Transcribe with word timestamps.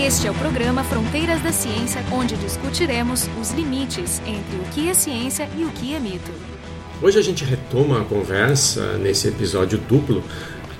Este 0.00 0.26
é 0.26 0.30
o 0.30 0.34
programa 0.34 0.82
Fronteiras 0.82 1.42
da 1.42 1.52
Ciência, 1.52 2.02
onde 2.10 2.34
discutiremos 2.36 3.28
os 3.38 3.50
limites 3.50 4.20
entre 4.20 4.56
o 4.56 4.64
que 4.72 4.88
é 4.88 4.94
ciência 4.94 5.46
e 5.56 5.64
o 5.64 5.70
que 5.70 5.94
é 5.94 6.00
mito. 6.00 6.32
Hoje 7.02 7.18
a 7.18 7.22
gente 7.22 7.44
retoma 7.44 8.00
a 8.00 8.04
conversa 8.04 8.96
nesse 8.96 9.28
episódio 9.28 9.78
duplo 9.78 10.24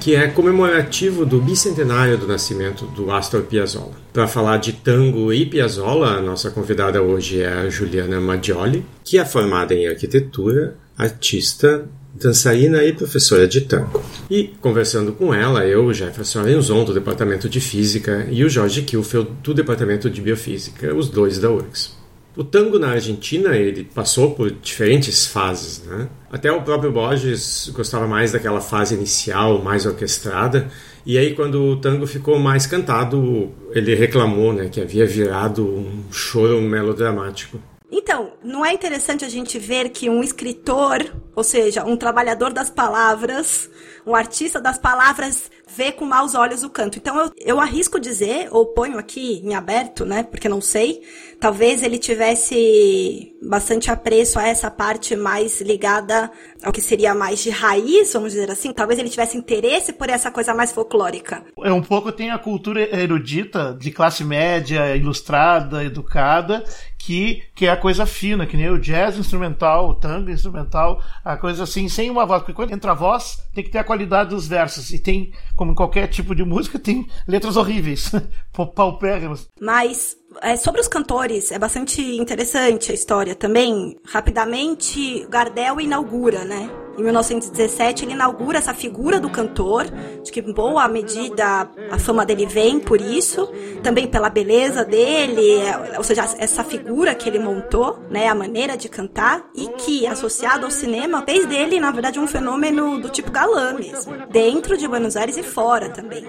que 0.01 0.17
é 0.17 0.27
comemorativo 0.29 1.27
do 1.27 1.41
bicentenário 1.41 2.17
do 2.17 2.27
nascimento 2.27 2.87
do 2.87 3.13
Astor 3.13 3.43
Piazzolla. 3.43 3.93
Para 4.13 4.27
falar 4.27 4.57
de 4.57 4.73
tango 4.73 5.33
e 5.33 5.47
Piazzolla, 5.47 6.17
a 6.17 6.21
nossa 6.21 6.51
convidada 6.51 7.01
hoje 7.03 7.43
é 7.43 7.53
a 7.53 7.69
Juliana 7.69 8.21
Maggioli, 8.21 8.85
que 9.05 9.19
é 9.19 9.25
formada 9.25 9.75
em 9.75 9.87
arquitetura, 9.87 10.77
artista, 10.99 11.87
dançarina 12.15 12.85
e 12.85 12.93
professora 12.93 13.47
de 13.49 13.63
tango. 13.63 14.03
E 14.31 14.55
conversando 14.61 15.13
com 15.13 15.33
ela, 15.35 15.67
eu, 15.67 15.93
Jefferson 15.93 16.41
Arenzon, 16.41 16.85
do 16.85 16.95
Departamento 16.95 17.49
de 17.49 17.61
Física, 17.61 18.27
e 18.31 18.45
o 18.45 18.49
Jorge 18.49 18.83
Kilfeld, 18.83 19.31
do 19.43 19.55
Departamento 19.55 20.11
de 20.11 20.21
Biofísica, 20.21 20.95
os 20.95 21.09
dois 21.09 21.39
da 21.39 21.51
URGS. 21.51 22.03
O 22.35 22.43
tango 22.43 22.79
na 22.79 22.93
Argentina 22.93 23.55
ele 23.57 23.85
passou 23.85 24.31
por 24.31 24.51
diferentes 24.51 25.27
fases, 25.27 25.83
né? 25.85 26.09
Até 26.31 26.51
o 26.51 26.63
próprio 26.63 26.91
Borges 26.91 27.71
gostava 27.75 28.07
mais 28.07 28.33
daquela 28.33 28.61
fase 28.61 28.95
inicial, 28.95 29.63
mais 29.63 29.85
orquestrada, 29.85 30.71
e 31.05 31.19
aí 31.19 31.35
quando 31.35 31.63
o 31.63 31.77
tango 31.77 32.07
ficou 32.07 32.39
mais 32.39 32.67
cantado, 32.67 33.51
ele 33.73 33.95
reclamou, 33.95 34.53
né, 34.55 34.69
que 34.71 34.81
havia 34.81 35.05
virado 35.05 35.63
um 35.63 36.05
choro 36.11 36.63
melodramático. 36.63 37.61
Então, 37.95 38.33
não 38.43 38.65
é 38.65 38.73
interessante 38.73 39.23
a 39.23 39.29
gente 39.29 39.59
ver 39.59 39.91
que 39.91 40.09
um 40.09 40.23
escritor, 40.23 41.15
ou 41.37 41.45
seja, 41.45 41.85
um 41.85 41.95
trabalhador 41.95 42.51
das 42.51 42.71
palavras, 42.71 43.69
um 44.07 44.15
artista 44.15 44.59
das 44.59 44.79
palavras, 44.79 45.51
vê 45.77 45.93
com 45.93 46.05
maus 46.05 46.35
olhos 46.35 46.63
o 46.63 46.71
canto. 46.71 46.99
Então, 46.99 47.19
eu, 47.19 47.33
eu 47.39 47.61
arrisco 47.61 47.99
dizer, 47.99 48.49
ou 48.51 48.67
ponho 48.67 48.99
aqui 48.99 49.41
em 49.45 49.55
aberto, 49.55 50.05
né, 50.05 50.23
porque 50.23 50.49
não 50.49 50.61
sei, 50.61 51.03
talvez 51.41 51.83
ele 51.83 51.99
tivesse 51.99 53.33
bastante 53.43 53.91
apreço 53.91 54.39
a 54.39 54.47
essa 54.47 54.71
parte 54.71 55.17
mais 55.17 55.61
ligada 55.61 56.31
ao 56.63 56.73
que 56.73 56.81
seria 56.81 57.15
mais 57.15 57.41
de 57.41 57.51
raiz, 57.51 58.13
vamos 58.13 58.33
dizer 58.33 58.51
assim. 58.51 58.73
Talvez 58.73 58.99
ele 58.99 59.09
tivesse 59.09 59.37
interesse 59.37 59.93
por 59.93 60.09
essa 60.09 60.31
coisa 60.31 60.55
mais 60.55 60.73
folclórica. 60.73 61.45
É 61.63 61.73
um 61.73 61.83
pouco 61.83 62.13
tem 62.13 62.31
a 62.31 62.39
cultura 62.39 62.81
erudita 62.97 63.77
de 63.79 63.91
classe 63.91 64.25
média, 64.25 64.95
ilustrada, 64.95 65.85
educada, 65.85 66.65
que, 67.03 67.43
que 67.55 67.67
é 67.67 67.71
a 67.71 67.77
coisa 67.77 68.07
fina, 68.07 68.47
que 68.47 68.57
nem 68.57 68.71
o 68.71 68.79
jazz 68.79 69.19
instrumental, 69.19 69.89
o 69.89 69.95
tango 69.95 70.31
instrumental, 70.31 71.03
a 71.25 71.37
coisa 71.37 71.65
assim, 71.65 71.89
sem 71.89 72.09
uma 72.09 72.25
voz. 72.25 72.43
Porque 72.43 72.55
quando 72.55 72.73
entra 72.73 72.93
a 72.93 72.95
voz, 72.95 73.39
tem 73.53 73.65
que 73.65 73.71
ter 73.71 73.79
a 73.79 73.85
qualidade 73.85 74.31
dos 74.31 74.47
versos. 74.47 74.93
E 74.93 75.01
tem, 75.01 75.33
como 75.63 75.77
qualquer 75.77 76.09
tipo 76.09 76.35
de 76.35 76.45
música, 76.45 76.77
tem 76.77 77.07
letras 77.25 77.57
horríveis, 77.57 78.11
paupérrimas. 78.75 79.49
Mas 79.61 80.17
é, 80.41 80.57
sobre 80.57 80.81
os 80.81 80.89
cantores, 80.89 81.53
é 81.53 81.59
bastante 81.59 82.01
interessante 82.01 82.91
a 82.91 82.95
história 82.95 83.35
também. 83.35 83.97
Rapidamente, 84.05 85.27
Gardel 85.29 85.81
inaugura, 85.81 86.45
né? 86.45 86.71
Em 86.97 87.03
1917, 87.03 88.05
ele 88.05 88.13
inaugura 88.13 88.59
essa 88.59 88.75
figura 88.75 89.19
do 89.19 89.31
cantor, 89.31 89.87
de 90.23 90.31
que, 90.31 90.43
boa 90.43 90.87
medida, 90.89 91.71
a 91.91 91.99
fama 91.99 92.27
dele 92.27 92.45
vem 92.45 92.79
por 92.79 93.01
isso, 93.01 93.51
também 93.83 94.07
pela 94.07 94.29
beleza 94.29 94.85
dele, 94.85 95.59
é, 95.61 95.97
ou 95.97 96.05
seja, 96.05 96.23
essa 96.39 96.63
figura 96.63 97.15
que 97.15 97.29
ele 97.29 97.39
montou, 97.39 97.99
né, 98.11 98.29
a 98.29 98.35
maneira 98.35 98.77
de 98.77 98.91
cantar, 98.91 99.51
e 99.55 99.69
que, 99.69 100.07
associado 100.07 100.67
ao 100.67 100.71
cinema, 100.71 101.23
fez 101.23 101.47
dele, 101.47 101.81
na 101.81 101.91
verdade, 101.91 102.21
um 102.21 102.27
fenômeno 102.27 103.01
do 103.01 103.09
tipo 103.09 103.31
galã 103.31 103.73
mesmo, 103.73 104.15
dentro 104.31 104.77
de 104.77 104.87
Buenos 104.87 105.17
Aires 105.17 105.39
e 105.39 105.43
fora 105.43 105.89
também. 105.89 106.27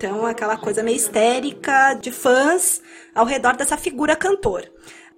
Então, 0.00 0.24
aquela 0.24 0.56
coisa 0.56 0.82
meio 0.82 0.96
histérica 0.96 1.92
de 1.92 2.10
fãs 2.10 2.80
ao 3.14 3.26
redor 3.26 3.54
dessa 3.54 3.76
figura 3.76 4.16
cantor 4.16 4.64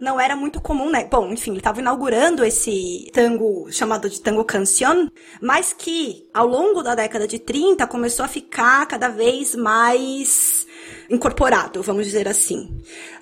não 0.00 0.18
era 0.18 0.34
muito 0.34 0.60
comum, 0.60 0.90
né? 0.90 1.06
Bom, 1.08 1.30
enfim, 1.32 1.52
ele 1.52 1.60
estava 1.60 1.80
inaugurando 1.80 2.44
esse 2.44 3.08
tango 3.12 3.70
chamado 3.70 4.10
de 4.10 4.20
tango 4.20 4.44
canción, 4.44 5.08
mas 5.40 5.72
que 5.72 6.28
ao 6.34 6.48
longo 6.48 6.82
da 6.82 6.96
década 6.96 7.28
de 7.28 7.38
30 7.38 7.86
começou 7.86 8.24
a 8.24 8.28
ficar 8.28 8.84
cada 8.86 9.06
vez 9.06 9.54
mais 9.54 10.66
incorporado, 11.08 11.80
vamos 11.84 12.04
dizer 12.04 12.26
assim. 12.26 12.76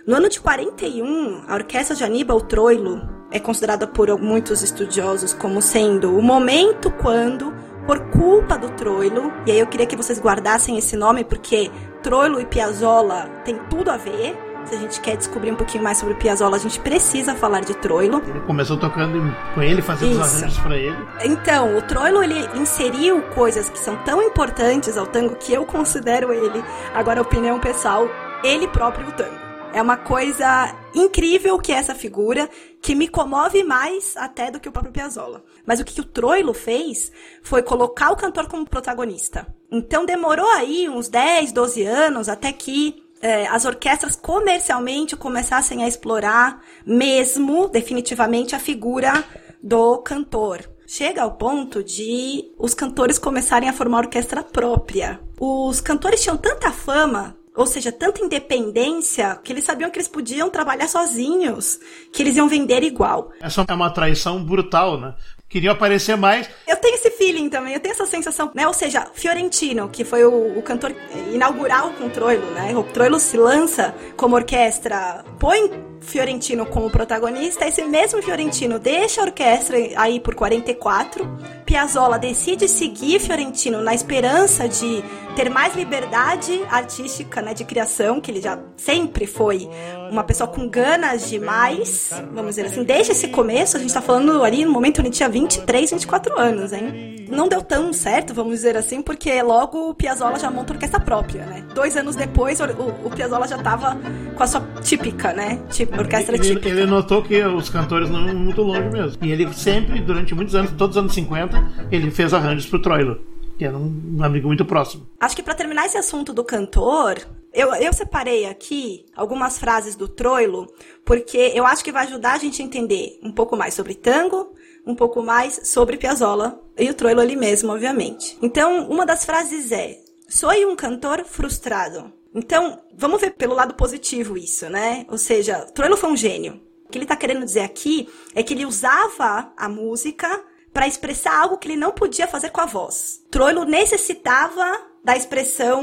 No 0.06 0.16
ano 0.16 0.31
de 0.31 0.41
41, 0.41 1.44
a 1.47 1.54
orquestra 1.56 1.94
de 1.94 2.03
Aníbal 2.03 2.41
Troilo 2.41 3.03
é 3.31 3.38
considerada 3.38 3.87
por 3.87 4.19
muitos 4.19 4.62
estudiosos 4.62 5.34
como 5.34 5.60
sendo 5.60 6.16
o 6.16 6.22
momento 6.22 6.91
quando 6.91 7.53
por 7.91 7.99
culpa 8.11 8.56
do 8.56 8.69
Troilo, 8.71 9.33
e 9.45 9.51
aí 9.51 9.59
eu 9.59 9.67
queria 9.67 9.84
que 9.84 9.97
vocês 9.97 10.21
guardassem 10.21 10.78
esse 10.78 10.97
nome 10.97 11.25
porque 11.25 11.73
Troilo 12.05 12.41
e 12.41 12.47
Piazzolla 12.47 13.28
tem 13.45 13.59
tudo 13.69 13.91
a 13.91 13.97
ver, 13.97 14.39
se 14.65 14.77
a 14.77 14.78
gente 14.78 15.01
quer 15.01 15.17
descobrir 15.17 15.51
um 15.51 15.56
pouquinho 15.56 15.83
mais 15.83 15.99
sobre 15.99 16.15
o 16.15 16.17
Piazzolla, 16.17 16.55
a 16.55 16.61
gente 16.61 16.79
precisa 16.79 17.34
falar 17.34 17.62
de 17.62 17.75
Troilo. 17.75 18.23
Ele 18.29 18.39
começou 18.47 18.77
tocando 18.77 19.21
com 19.56 19.61
ele, 19.61 19.83
fazendo 19.83 20.12
Isso. 20.12 20.21
os 20.21 20.37
arranjos 20.37 20.59
para 20.61 20.77
ele. 20.77 20.97
Então, 21.25 21.77
o 21.77 21.83
Troilo 21.83 22.23
ele 22.23 22.49
inseriu 22.55 23.23
coisas 23.34 23.69
que 23.69 23.79
são 23.81 23.97
tão 24.05 24.23
importantes 24.23 24.97
ao 24.97 25.09
tango 25.09 25.34
que 25.34 25.53
eu 25.53 25.67
considero 25.67 26.33
ele, 26.33 26.62
agora 26.95 27.21
opinião 27.21 27.59
pessoal, 27.59 28.09
ele 28.45 28.69
próprio 28.69 29.09
o 29.09 29.11
tango. 29.11 29.50
É 29.72 29.81
uma 29.81 29.97
coisa 29.97 30.75
incrível 30.94 31.58
que 31.58 31.72
é 31.72 31.76
essa 31.76 31.94
figura, 31.94 32.50
que 32.82 32.94
me 32.94 33.06
comove 33.06 33.62
mais 33.62 34.16
até 34.16 34.50
do 34.50 34.58
que 34.58 34.69
o 34.69 34.72
próprio 34.72 34.92
Piazzolla. 34.92 35.44
Mas 35.64 35.78
o 35.78 35.84
que 35.84 36.00
o 36.00 36.04
Troilo 36.04 36.53
fez 36.53 37.12
foi 37.42 37.62
colocar 37.62 38.10
o 38.10 38.16
cantor 38.16 38.48
como 38.48 38.66
protagonista. 38.66 39.47
Então 39.70 40.04
demorou 40.04 40.48
aí 40.50 40.88
uns 40.88 41.08
10, 41.08 41.53
12 41.53 41.84
anos 41.84 42.28
até 42.28 42.53
que 42.53 43.04
é, 43.22 43.47
as 43.47 43.64
orquestras 43.64 44.16
comercialmente 44.16 45.14
começassem 45.14 45.84
a 45.84 45.88
explorar 45.88 46.62
mesmo, 46.84 47.69
definitivamente, 47.69 48.56
a 48.56 48.58
figura 48.58 49.25
do 49.62 49.98
cantor. 49.98 50.69
Chega 50.87 51.22
ao 51.22 51.37
ponto 51.37 51.84
de 51.84 52.52
os 52.58 52.75
cantores 52.75 53.19
começarem 53.19 53.69
a 53.69 53.72
formar 53.72 53.98
orquestra 53.98 54.42
própria. 54.42 55.20
Os 55.38 55.81
cantores 55.81 56.20
tinham 56.20 56.37
tanta 56.37 56.72
fama, 56.72 57.37
ou 57.60 57.66
seja, 57.66 57.93
tanta 57.93 58.22
independência, 58.22 59.38
que 59.44 59.53
eles 59.53 59.65
sabiam 59.65 59.91
que 59.91 59.98
eles 59.98 60.09
podiam 60.09 60.48
trabalhar 60.48 60.88
sozinhos, 60.88 61.78
que 62.10 62.22
eles 62.22 62.34
iam 62.34 62.48
vender 62.48 62.82
igual. 62.82 63.32
Essa 63.38 63.66
é 63.69 63.75
uma 63.75 63.91
traição 63.91 64.43
brutal, 64.43 64.98
né? 64.98 65.15
Queriam 65.50 65.72
aparecer 65.72 66.16
mais. 66.16 66.49
Eu 66.66 66.77
tenho 66.77 66.94
esse 66.94 67.11
feeling 67.11 67.50
também, 67.50 67.75
eu 67.75 67.81
tenho 67.81 67.93
essa 67.93 68.06
sensação, 68.06 68.50
né? 68.55 68.66
Ou 68.66 68.72
seja, 68.72 69.09
Fiorentino, 69.12 69.88
que 69.88 70.05
foi 70.05 70.25
o, 70.25 70.56
o 70.56 70.62
cantor 70.62 70.94
inaugural 71.34 71.91
com 71.94 72.06
o 72.06 72.11
Troilo, 72.11 72.47
né? 72.53 72.75
O 72.75 72.84
Troilo 72.84 73.19
se 73.19 73.37
lança 73.37 73.93
como 74.16 74.37
orquestra, 74.37 75.25
põe 75.38 75.91
Fiorentino 76.00 76.65
como 76.65 76.88
protagonista, 76.88 77.66
esse 77.66 77.83
mesmo 77.84 78.22
Fiorentino 78.22 78.78
deixa 78.78 79.21
a 79.21 79.25
orquestra 79.25 79.77
aí 79.97 80.19
por 80.19 80.34
44, 80.34 81.28
Piazzolla 81.67 82.19
decide 82.19 82.67
seguir 82.67 83.21
Fiorentino 83.21 83.82
na 83.82 83.94
esperança 83.94 84.69
de 84.69 85.05
ter 85.37 85.49
mais 85.50 85.75
liberdade 85.75 86.62
artística, 86.71 87.41
né, 87.41 87.55
de 87.55 87.65
criação, 87.65 88.21
que 88.21 88.31
ele 88.31 88.41
já 88.41 88.59
sempre 88.77 89.27
foi 89.27 89.69
uma 90.11 90.25
pessoa 90.25 90.49
com 90.49 90.69
ganas 90.69 91.28
de 91.28 91.38
mais, 91.38 92.11
vamos 92.32 92.56
dizer 92.56 92.67
assim, 92.67 92.82
desde 92.82 93.12
esse 93.12 93.28
começo, 93.28 93.77
a 93.77 93.81
gente 93.81 93.93
tá 93.93 94.03
falando 94.03 94.43
ali 94.43 94.65
no 94.65 94.72
momento 94.72 95.00
onde 95.00 95.11
tinha 95.11 95.28
23, 95.41 95.91
24 95.91 96.39
anos, 96.39 96.73
hein? 96.73 97.27
Não 97.28 97.49
deu 97.49 97.62
tão 97.62 97.93
certo, 97.93 98.34
vamos 98.34 98.55
dizer 98.55 98.77
assim, 98.77 99.01
porque 99.01 99.43
logo 99.43 99.91
o 99.91 99.95
Piazzolla 99.95 100.39
já 100.39 100.51
monta 100.51 100.73
orquestra 100.73 101.01
própria, 101.01 101.47
né? 101.47 101.65
Dois 101.75 101.97
anos 101.97 102.17
depois, 102.17 102.61
o, 102.61 102.65
o 103.05 103.11
Piazzolla 103.11 103.47
já 103.47 103.59
tava 103.59 103.97
com 104.37 104.43
a 104.43 104.47
sua 104.47 104.61
típica, 104.83 105.33
né? 105.33 105.61
Típica, 105.71 106.00
orquestra 106.00 106.34
ele, 106.37 106.45
típica. 106.45 106.69
Ele 106.69 106.87
notou 106.87 107.23
que 107.23 107.43
os 107.43 107.71
cantores 107.71 108.11
não 108.11 108.27
iam 108.27 108.34
muito 108.34 108.62
longe 108.62 108.89
mesmo. 108.91 109.25
E 109.25 109.31
ele 109.31 109.53
sempre, 109.55 110.00
durante 110.00 110.34
muitos 110.34 110.55
anos, 110.55 110.73
todos 110.73 110.97
os 110.97 111.00
anos 111.00 111.15
50, 111.15 111.89
ele 111.91 112.11
fez 112.11 112.34
arranjos 112.34 112.67
pro 112.67 112.81
Troilo 112.81 113.21
que 113.61 113.67
era 113.67 113.77
um, 113.77 114.17
um 114.17 114.25
amigo 114.25 114.47
muito 114.47 114.65
próximo. 114.65 115.06
Acho 115.21 115.37
que 115.37 115.43
para 115.43 115.53
terminar 115.53 115.84
esse 115.84 115.99
assunto 115.99 116.33
do 116.33 116.43
cantor, 116.43 117.19
eu, 117.53 117.75
eu 117.75 117.93
separei 117.93 118.47
aqui 118.47 119.05
algumas 119.14 119.59
frases 119.59 119.94
do 119.94 120.09
Troilo, 120.09 120.67
porque 121.05 121.53
eu 121.55 121.67
acho 121.67 121.85
que 121.85 121.93
vai 121.93 122.06
ajudar 122.06 122.32
a 122.32 122.38
gente 122.38 122.62
a 122.62 122.64
entender 122.64 123.19
um 123.23 123.31
pouco 123.31 123.59
mais 123.59 123.75
sobre 123.75 123.94
tango, 123.94 124.55
um 124.90 124.94
pouco 124.94 125.22
mais 125.22 125.69
sobre 125.69 125.96
Piazzolla 125.96 126.60
e 126.78 126.88
o 126.90 126.94
Troilo 126.94 127.20
ali 127.20 127.37
mesmo, 127.37 127.72
obviamente. 127.72 128.37
Então, 128.42 128.88
uma 128.88 129.06
das 129.06 129.25
frases 129.25 129.72
é: 129.72 129.98
Sou 130.28 130.50
um 130.50 130.76
cantor 130.76 131.25
frustrado. 131.25 132.12
Então, 132.34 132.81
vamos 132.96 133.20
ver 133.20 133.32
pelo 133.32 133.54
lado 133.54 133.75
positivo 133.75 134.38
isso, 134.38 134.69
né? 134.69 135.04
Ou 135.08 135.19
seja, 135.19 135.66
Troilo 135.75 135.96
foi 135.96 136.10
um 136.10 136.16
gênio. 136.16 136.60
O 136.87 136.90
que 136.90 136.98
ele 136.98 137.04
está 137.04 137.16
querendo 137.16 137.44
dizer 137.44 137.60
aqui 137.60 138.08
é 138.34 138.42
que 138.42 138.54
ele 138.54 138.66
usava 138.66 139.52
a 139.56 139.69
música 139.69 140.44
para 140.72 140.87
expressar 140.87 141.40
algo 141.40 141.58
que 141.58 141.69
ele 141.69 141.76
não 141.76 141.90
podia 141.90 142.28
fazer 142.28 142.50
com 142.50 142.60
a 142.60 142.66
voz. 142.66 143.25
Troilo 143.31 143.64
necessitava 143.64 144.90
da 145.04 145.16
expressão 145.16 145.82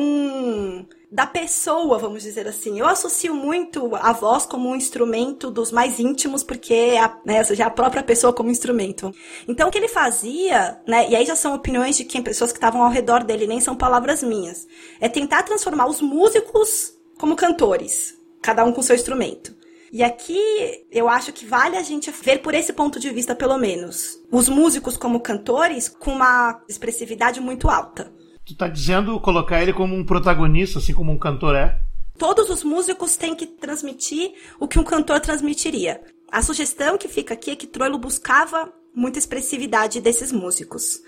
da 1.10 1.26
pessoa, 1.26 1.98
vamos 1.98 2.24
dizer 2.24 2.48
assim. 2.48 2.80
Eu 2.80 2.86
associo 2.86 3.34
muito 3.34 3.96
a 3.96 4.12
voz 4.12 4.46
como 4.46 4.70
um 4.70 4.76
instrumento 4.76 5.50
dos 5.50 5.72
mais 5.72 6.00
íntimos, 6.00 6.44
porque 6.44 6.74
é 6.74 7.00
a, 7.00 7.18
né, 7.26 7.44
seja, 7.44 7.66
a 7.66 7.70
própria 7.70 8.04
pessoa 8.04 8.34
como 8.34 8.52
instrumento. 8.52 9.14
Então, 9.48 9.70
o 9.70 9.72
que 9.72 9.78
ele 9.78 9.88
fazia, 9.88 10.80
né, 10.88 11.10
e 11.10 11.16
aí 11.16 11.26
já 11.26 11.36
são 11.36 11.56
opiniões 11.56 11.96
de 11.96 12.04
quem 12.04 12.22
pessoas 12.22 12.52
que 12.52 12.58
estavam 12.58 12.84
ao 12.84 12.92
redor 12.92 13.24
dele, 13.24 13.48
nem 13.48 13.62
são 13.62 13.76
palavras 13.76 14.22
minhas, 14.22 14.68
é 15.00 15.08
tentar 15.08 15.44
transformar 15.44 15.88
os 15.88 16.02
músicos 16.02 16.94
como 17.18 17.36
cantores, 17.36 18.16
cada 18.42 18.66
um 18.66 18.74
com 18.74 18.82
seu 18.82 18.96
instrumento. 18.96 19.56
E 19.92 20.04
aqui 20.04 20.86
eu 20.92 21.08
acho 21.08 21.32
que 21.32 21.46
vale 21.46 21.78
a 21.78 21.84
gente 21.84 22.12
ver 22.12 22.40
por 22.40 22.54
esse 22.54 22.74
ponto 22.74 23.00
de 23.00 23.10
vista, 23.10 23.34
pelo 23.34 23.58
menos. 23.58 24.22
Os 24.30 24.50
músicos 24.50 24.98
como 24.98 25.22
cantores 25.22 25.88
com 25.88 26.12
uma 26.12 26.62
expressividade 26.68 27.40
muito 27.40 27.70
alta. 27.70 28.12
Tu 28.48 28.56
tá 28.56 28.70
dizendo 28.70 29.20
colocar 29.20 29.62
ele 29.62 29.74
como 29.74 29.94
um 29.94 30.06
protagonista, 30.06 30.80
assim 30.80 30.94
como 30.94 31.12
um 31.12 31.20
cantor 31.20 31.54
é? 31.54 31.82
Todos 32.18 32.50
os 32.50 32.64
músicos 32.64 33.18
têm 33.18 33.36
que 33.36 33.46
transmitir 33.46 34.32
o 34.58 34.68
que 34.70 34.80
um 34.80 34.86
cantor 34.86 35.20
transmitiria. 35.20 36.02
A 36.32 36.42
sugestão 36.42 36.98
que 36.98 37.10
fica 37.10 37.34
aqui 37.34 37.52
é 37.52 37.56
que 37.58 37.68
Troilo 37.68 37.98
buscava 37.98 38.72
muita 38.96 39.20
expressividade 39.20 40.00
desses 40.00 40.32
músicos. 40.32 41.02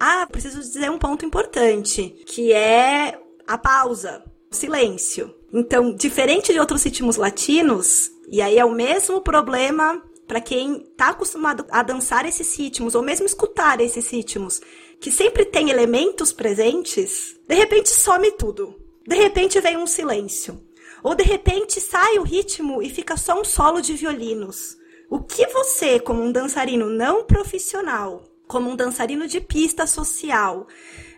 Ah, 0.00 0.26
preciso 0.30 0.60
dizer 0.60 0.90
um 0.90 0.98
ponto 0.98 1.26
importante, 1.26 2.08
que 2.26 2.52
é 2.52 3.20
a 3.46 3.58
pausa, 3.58 4.24
o 4.50 4.54
silêncio. 4.54 5.34
Então, 5.52 5.94
diferente 5.94 6.54
de 6.54 6.58
outros 6.58 6.82
ritmos 6.82 7.16
latinos, 7.16 8.10
e 8.30 8.40
aí 8.40 8.58
é 8.58 8.64
o 8.64 8.72
mesmo 8.72 9.20
problema 9.20 10.02
para 10.28 10.42
quem 10.42 10.82
está 10.82 11.08
acostumado 11.08 11.64
a 11.70 11.82
dançar 11.82 12.26
esses 12.26 12.54
ritmos, 12.54 12.94
ou 12.94 13.02
mesmo 13.02 13.24
escutar 13.24 13.80
esses 13.80 14.10
ritmos, 14.10 14.60
que 15.00 15.10
sempre 15.10 15.46
tem 15.46 15.70
elementos 15.70 16.32
presentes, 16.32 17.34
de 17.48 17.54
repente 17.54 17.88
some 17.88 18.30
tudo. 18.32 18.78
De 19.06 19.16
repente 19.16 19.58
vem 19.58 19.78
um 19.78 19.86
silêncio. 19.86 20.62
Ou 21.02 21.14
de 21.14 21.24
repente 21.24 21.80
sai 21.80 22.18
o 22.18 22.22
ritmo 22.22 22.82
e 22.82 22.90
fica 22.90 23.16
só 23.16 23.40
um 23.40 23.44
solo 23.44 23.80
de 23.80 23.94
violinos. 23.94 24.76
O 25.08 25.20
que 25.20 25.46
você, 25.46 25.98
como 25.98 26.22
um 26.22 26.30
dançarino 26.30 26.90
não 26.90 27.24
profissional, 27.24 28.22
como 28.46 28.68
um 28.68 28.76
dançarino 28.76 29.26
de 29.26 29.40
pista 29.40 29.86
social, 29.86 30.66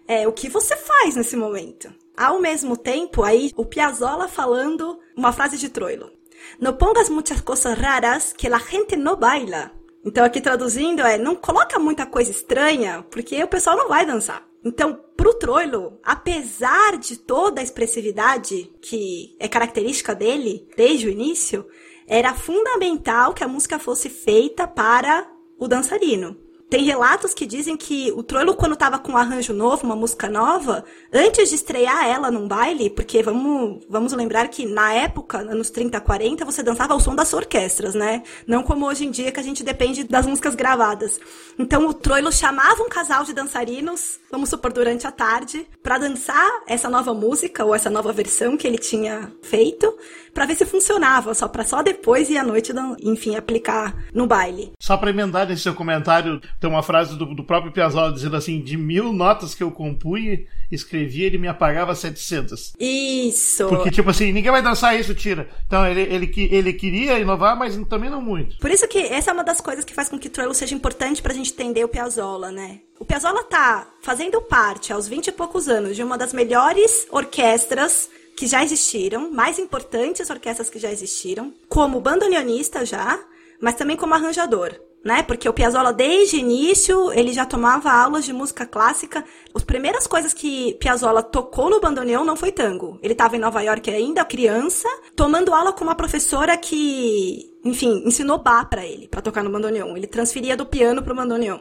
é, 0.07 0.29
o 0.29 0.33
que 0.33 0.49
você 0.49 0.77
faz 0.77 1.17
nesse 1.17 1.35
momento? 1.35 1.93
Ao 2.17 2.41
mesmo 2.41 2.77
tempo, 2.77 3.25
aí 3.25 3.51
o 3.57 3.65
Piazzolla 3.65 4.29
falando 4.29 5.01
uma 5.17 5.33
frase 5.33 5.59
de 5.59 5.69
Troilo. 5.69 6.20
No 6.61 6.75
pongas 6.75 7.09
muitas 7.09 7.41
coisas 7.41 7.79
raras 7.79 8.33
que 8.33 8.47
a 8.47 8.59
gente 8.59 8.97
não 8.97 9.17
baila. 9.17 9.73
Então 10.05 10.25
aqui 10.25 10.41
traduzindo 10.41 11.03
é, 11.03 11.19
não 11.19 11.35
coloca 11.37 11.79
muita 11.79 12.07
coisa 12.07 12.31
estranha, 12.31 13.05
porque 13.11 13.43
o 13.43 13.49
pessoal 13.49 13.77
não 13.77 13.89
vai 13.89 14.07
dançar. 14.07 14.43
Então, 14.65 14.99
pro 15.17 15.35
Troilo, 15.35 15.99
apesar 16.03 16.99
de 16.99 17.17
toda 17.17 17.61
a 17.61 17.65
expressividade 17.65 18.71
que 18.83 19.35
é 19.39 19.49
característica 19.49 20.15
dele 20.15 20.69
desde 20.77 21.07
o 21.07 21.11
início, 21.11 21.67
era 22.07 22.35
fundamental 22.35 23.33
que 23.33 23.45
a 23.45 23.49
música 23.49 23.79
fosse 23.79 24.11
feita 24.11 24.67
para 24.67 25.27
o 25.59 25.67
dançarino. 25.67 26.37
Tem 26.71 26.85
relatos 26.85 27.35
que 27.35 27.47
dizem 27.47 27.77
que 27.77 28.13
o 28.13 28.23
Troilo, 28.23 28.55
quando 28.55 28.75
estava 28.75 28.97
com 28.97 29.11
um 29.11 29.17
arranjo 29.17 29.53
novo, 29.53 29.85
uma 29.85 29.97
música 29.97 30.29
nova, 30.29 30.85
antes 31.13 31.49
de 31.49 31.57
estrear 31.57 32.07
ela 32.07 32.31
num 32.31 32.47
baile, 32.47 32.89
porque 32.89 33.25
vamos, 33.25 33.85
vamos 33.91 34.13
lembrar 34.13 34.47
que 34.47 34.65
na 34.67 34.95
época, 34.95 35.39
anos 35.39 35.69
30, 35.69 36.01
40, 36.01 36.45
você 36.45 36.63
dançava 36.63 36.95
ao 36.95 37.01
som 37.01 37.13
das 37.13 37.35
orquestras, 37.35 37.97
né? 37.97 38.23
Não 38.47 38.63
como 38.63 38.87
hoje 38.87 39.05
em 39.05 39.11
dia 39.11 39.33
que 39.33 39.41
a 39.41 39.43
gente 39.43 39.65
depende 39.65 40.05
das 40.05 40.27
músicas 40.27 40.55
gravadas. 40.55 41.19
Então 41.59 41.89
o 41.89 41.93
Troilo 41.93 42.31
chamava 42.31 42.81
um 42.85 42.89
casal 42.89 43.25
de 43.25 43.33
dançarinos, 43.33 44.21
vamos 44.31 44.49
supor, 44.49 44.73
durante 44.73 45.09
a 45.09 45.11
tarde, 45.11 45.67
para 45.83 45.99
dançar 45.99 46.49
essa 46.69 46.89
nova 46.89 47.13
música 47.13 47.65
ou 47.65 47.75
essa 47.75 47.91
nova 47.91 48.13
versão 48.13 48.57
que 48.57 48.69
ele 48.69 48.79
tinha 48.79 49.33
feito, 49.43 49.93
para 50.33 50.47
ver 50.47 50.55
se 50.55 50.65
funcionava, 50.65 51.35
só 51.35 51.49
para 51.49 51.65
só 51.65 51.83
depois 51.83 52.31
e 52.31 52.39
à 52.39 52.45
noite, 52.45 52.73
enfim, 53.03 53.35
aplicar 53.35 53.93
no 54.15 54.29
baile. 54.29 54.71
Só 54.79 54.97
para 54.97 55.11
emendar 55.11 55.49
nesse 55.49 55.63
seu 55.63 55.75
comentário, 55.75 56.41
tem 56.61 56.69
uma 56.69 56.83
frase 56.83 57.17
do, 57.17 57.35
do 57.35 57.43
próprio 57.43 57.73
Piazzolla 57.73 58.13
dizendo 58.13 58.37
assim: 58.37 58.61
de 58.61 58.77
mil 58.77 59.13
notas 59.13 59.55
que 59.55 59.63
eu 59.63 59.71
compunha, 59.71 60.39
escrevia, 60.71 61.27
ele 61.27 61.39
me 61.39 61.49
apagava 61.49 61.95
700. 61.95 62.75
Isso. 62.79 63.67
Porque, 63.67 63.91
tipo 63.91 64.11
assim, 64.11 64.31
ninguém 64.31 64.53
vai 64.53 64.63
dançar 64.63 64.99
isso, 64.99 65.15
tira. 65.15 65.49
Então, 65.67 65.87
ele, 65.87 66.03
ele, 66.03 66.33
ele 66.51 66.73
queria 66.75 67.19
inovar, 67.19 67.57
mas 67.57 67.77
também 67.89 68.11
não 68.11 68.21
muito. 68.21 68.59
Por 68.59 68.71
isso 68.71 68.87
que 68.87 68.99
essa 68.99 69.31
é 69.31 69.35
uma 69.35 69.43
das 69.43 69.61
coisas 69.61 69.85
que 69.85 69.95
faz 69.95 70.11
com 70.11 70.19
que 70.19 70.29
Troilo 70.29 70.55
seja 70.55 70.75
importante 70.75 71.23
pra 71.23 71.33
gente 71.33 71.51
entender 71.51 71.83
o 71.83 71.89
Piazzolla, 71.89 72.53
né? 72.53 72.81
O 72.99 73.05
Piazzolla 73.07 73.43
tá 73.45 73.89
fazendo 74.03 74.43
parte, 74.43 74.93
aos 74.93 75.09
20 75.09 75.29
e 75.29 75.33
poucos 75.33 75.67
anos, 75.67 75.97
de 75.97 76.03
uma 76.03 76.19
das 76.19 76.35
melhores 76.35 77.07
orquestras 77.11 78.11
que 78.37 78.47
já 78.47 78.63
existiram, 78.63 79.31
mais 79.33 79.59
importantes 79.59 80.29
orquestras 80.29 80.69
que 80.69 80.79
já 80.79 80.93
existiram, 80.93 81.55
como 81.69 82.01
bandoneonista 82.01 82.85
já, 82.85 83.19
mas 83.61 83.75
também 83.75 83.97
como 83.97 84.15
arranjador, 84.15 84.75
né? 85.05 85.23
Porque 85.23 85.49
o 85.49 85.53
Piazzolla 85.53 85.93
desde 85.93 86.37
o 86.37 86.41
início, 86.41 87.13
ele 87.13 87.33
já 87.33 87.47
tomava 87.47 87.91
aulas 87.91 88.25
de 88.25 88.33
música 88.33 88.67
clássica. 88.67 89.25
As 89.55 89.65
primeiras 89.65 90.07
coisas 90.07 90.35
que 90.35 90.75
Piazzolla 90.75 91.23
tocou 91.23 91.71
no 91.71 91.81
bandoneon 91.81 92.25
não 92.25 92.37
foi 92.37 92.53
tango. 92.53 92.99
Ele 93.03 93.15
estava 93.15 93.37
em 93.37 93.41
Nova 93.41 93.63
York 93.63 93.91
ainda, 93.91 94.25
criança, 94.25 94.89
tomando 95.17 95.55
aula 95.55 95.73
com 95.73 95.85
uma 95.85 95.95
professora 95.95 96.57
que, 96.57 97.51
enfim, 97.65 98.03
ensinou 98.07 98.39
bar 98.39 98.69
para 98.69 98.85
ele, 98.85 99.09
para 99.09 99.23
tocar 99.23 99.43
no 99.43 99.51
bandoneon. 99.51 99.97
Ele 99.97 100.07
transferia 100.07 100.57
do 100.57 100.67
piano 100.67 101.03
pro 101.03 101.15
bandoneon. 101.15 101.59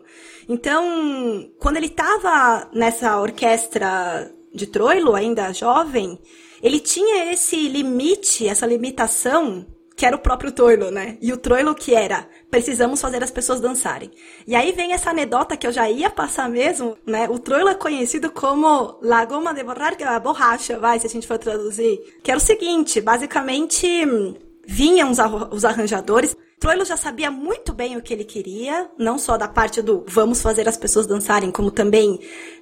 Então, 0.48 1.50
quando 1.60 1.78
ele 1.78 1.88
estava 1.88 2.70
nessa 2.74 3.20
orquestra 3.22 4.30
de 4.54 4.68
Troilo, 4.68 5.16
ainda 5.16 5.54
jovem, 5.54 6.20
ele 6.62 6.80
tinha 6.80 7.32
esse 7.32 7.70
limite, 7.70 8.48
essa 8.48 8.66
limitação, 8.66 9.66
que 10.00 10.06
era 10.06 10.16
o 10.16 10.20
próprio 10.20 10.54
Troilo, 10.54 10.90
né? 10.90 11.18
E 11.22 11.34
o 11.34 11.38
Troilo 11.38 11.76
que 11.76 11.94
era, 11.94 12.26
precisamos 12.50 13.02
fazer 13.02 13.22
as 13.22 13.30
pessoas 13.30 13.60
dançarem. 13.60 14.10
E 14.48 14.56
aí 14.56 14.72
vem 14.72 14.94
essa 14.94 15.10
anedota 15.10 15.58
que 15.58 15.68
eu 15.68 15.74
já 15.74 15.90
ia 15.90 16.10
passar 16.10 16.50
mesmo, 16.50 16.98
né? 17.06 17.28
O 17.30 17.38
Troilo 17.38 17.68
é 17.68 17.76
conhecido 17.76 18.32
como 18.32 18.98
La 19.02 19.26
Goma 19.26 19.54
de 19.54 19.62
Borrar, 19.62 19.98
que 19.98 20.04
é 20.06 20.08
a 20.08 20.18
borracha, 20.18 20.80
vai, 20.80 21.02
se 21.02 21.08
a 21.08 21.10
gente 21.10 21.28
for 21.28 21.38
traduzir. 21.38 22.00
Que 22.24 22.32
era 22.32 22.38
o 22.38 22.42
seguinte, 22.42 23.02
basicamente, 23.02 23.86
vinham 24.66 25.12
os, 25.12 25.18
os 25.52 25.66
arranjadores, 25.66 26.34
Troilo 26.60 26.84
já 26.84 26.98
sabia 26.98 27.32
muito 27.32 27.72
bem 27.72 27.96
o 27.96 28.02
que 28.02 28.14
ele 28.14 28.26
queria, 28.26 28.90
não 28.98 29.18
só 29.18 29.38
da 29.38 29.48
parte 29.48 29.82
do 29.82 30.04
vamos 30.06 30.42
fazer 30.42 30.68
as 30.68 30.76
pessoas 30.76 31.08
dançarem, 31.08 31.52
como 31.52 31.72
também 31.72 32.20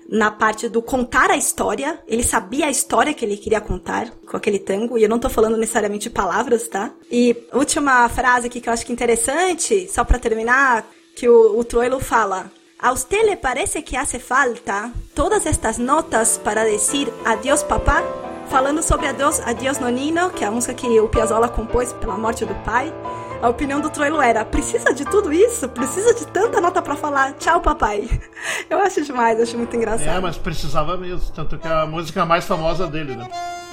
na 0.07 0.29
parte 0.29 0.69
do 0.69 0.83
contar 0.83 1.31
a 1.31 1.35
história. 1.35 1.99
Ele 2.07 2.21
sabia 2.21 2.67
a 2.67 2.69
história 2.69 3.11
que 3.11 3.25
ele 3.25 3.35
queria 3.35 3.59
contar 3.59 4.11
com 4.29 4.37
aquele 4.37 4.59
tango, 4.59 4.99
e 4.99 5.03
eu 5.03 5.09
não 5.09 5.17
tô 5.17 5.31
falando 5.31 5.57
necessariamente 5.57 6.09
de 6.09 6.09
palavras, 6.11 6.67
tá? 6.67 6.91
E 7.11 7.35
última 7.51 8.07
frase 8.09 8.45
aqui 8.45 8.61
que 8.61 8.69
eu 8.69 8.73
acho 8.73 8.85
que 8.85 8.91
é 8.91 8.93
interessante, 8.93 9.89
só 9.91 10.03
para 10.03 10.19
terminar, 10.19 10.87
que 11.15 11.27
o, 11.27 11.57
o 11.57 11.63
Troilo 11.63 11.99
fala: 11.99 12.51
A 12.77 12.91
usted 12.91 13.23
le 13.23 13.35
parece 13.35 13.81
que 13.81 13.97
hace 13.97 14.19
falta 14.19 14.91
todas 15.15 15.47
estas 15.47 15.79
notas 15.79 16.37
para 16.37 16.63
decir 16.63 17.11
adiós 17.25 17.63
papá? 17.63 18.03
Falando 18.47 18.81
sobre 18.81 19.07
Adiós, 19.07 19.41
Adiós 19.41 19.77
Nonino, 19.79 20.29
que 20.29 20.43
é 20.43 20.47
a 20.47 20.51
música 20.51 20.73
que 20.73 20.99
o 21.01 21.09
Piazzolla 21.09 21.49
compôs 21.49 21.91
pela 21.93 22.15
morte 22.15 22.45
do 22.45 22.55
pai. 22.63 22.93
A 23.41 23.49
opinião 23.49 23.79
do 23.79 23.89
Troilo 23.89 24.21
era: 24.21 24.43
precisa 24.43 24.93
de 24.93 25.05
tudo 25.05 25.31
isso? 25.31 25.69
Precisa 25.69 26.13
de 26.13 26.25
tanta 26.27 26.59
nota 26.59 26.81
para 26.81 26.95
falar 26.95 27.33
tchau, 27.33 27.61
papai? 27.61 28.07
Eu 28.69 28.79
acho 28.79 29.03
demais, 29.03 29.39
acho 29.39 29.57
muito 29.57 29.75
engraçado. 29.75 30.17
É, 30.17 30.19
mas 30.19 30.37
precisava 30.37 30.97
mesmo, 30.97 31.31
tanto 31.35 31.57
que 31.57 31.67
é 31.67 31.71
a 31.71 31.85
música 31.85 32.25
mais 32.25 32.45
famosa 32.45 32.87
dele, 32.87 33.15
né? 33.15 33.27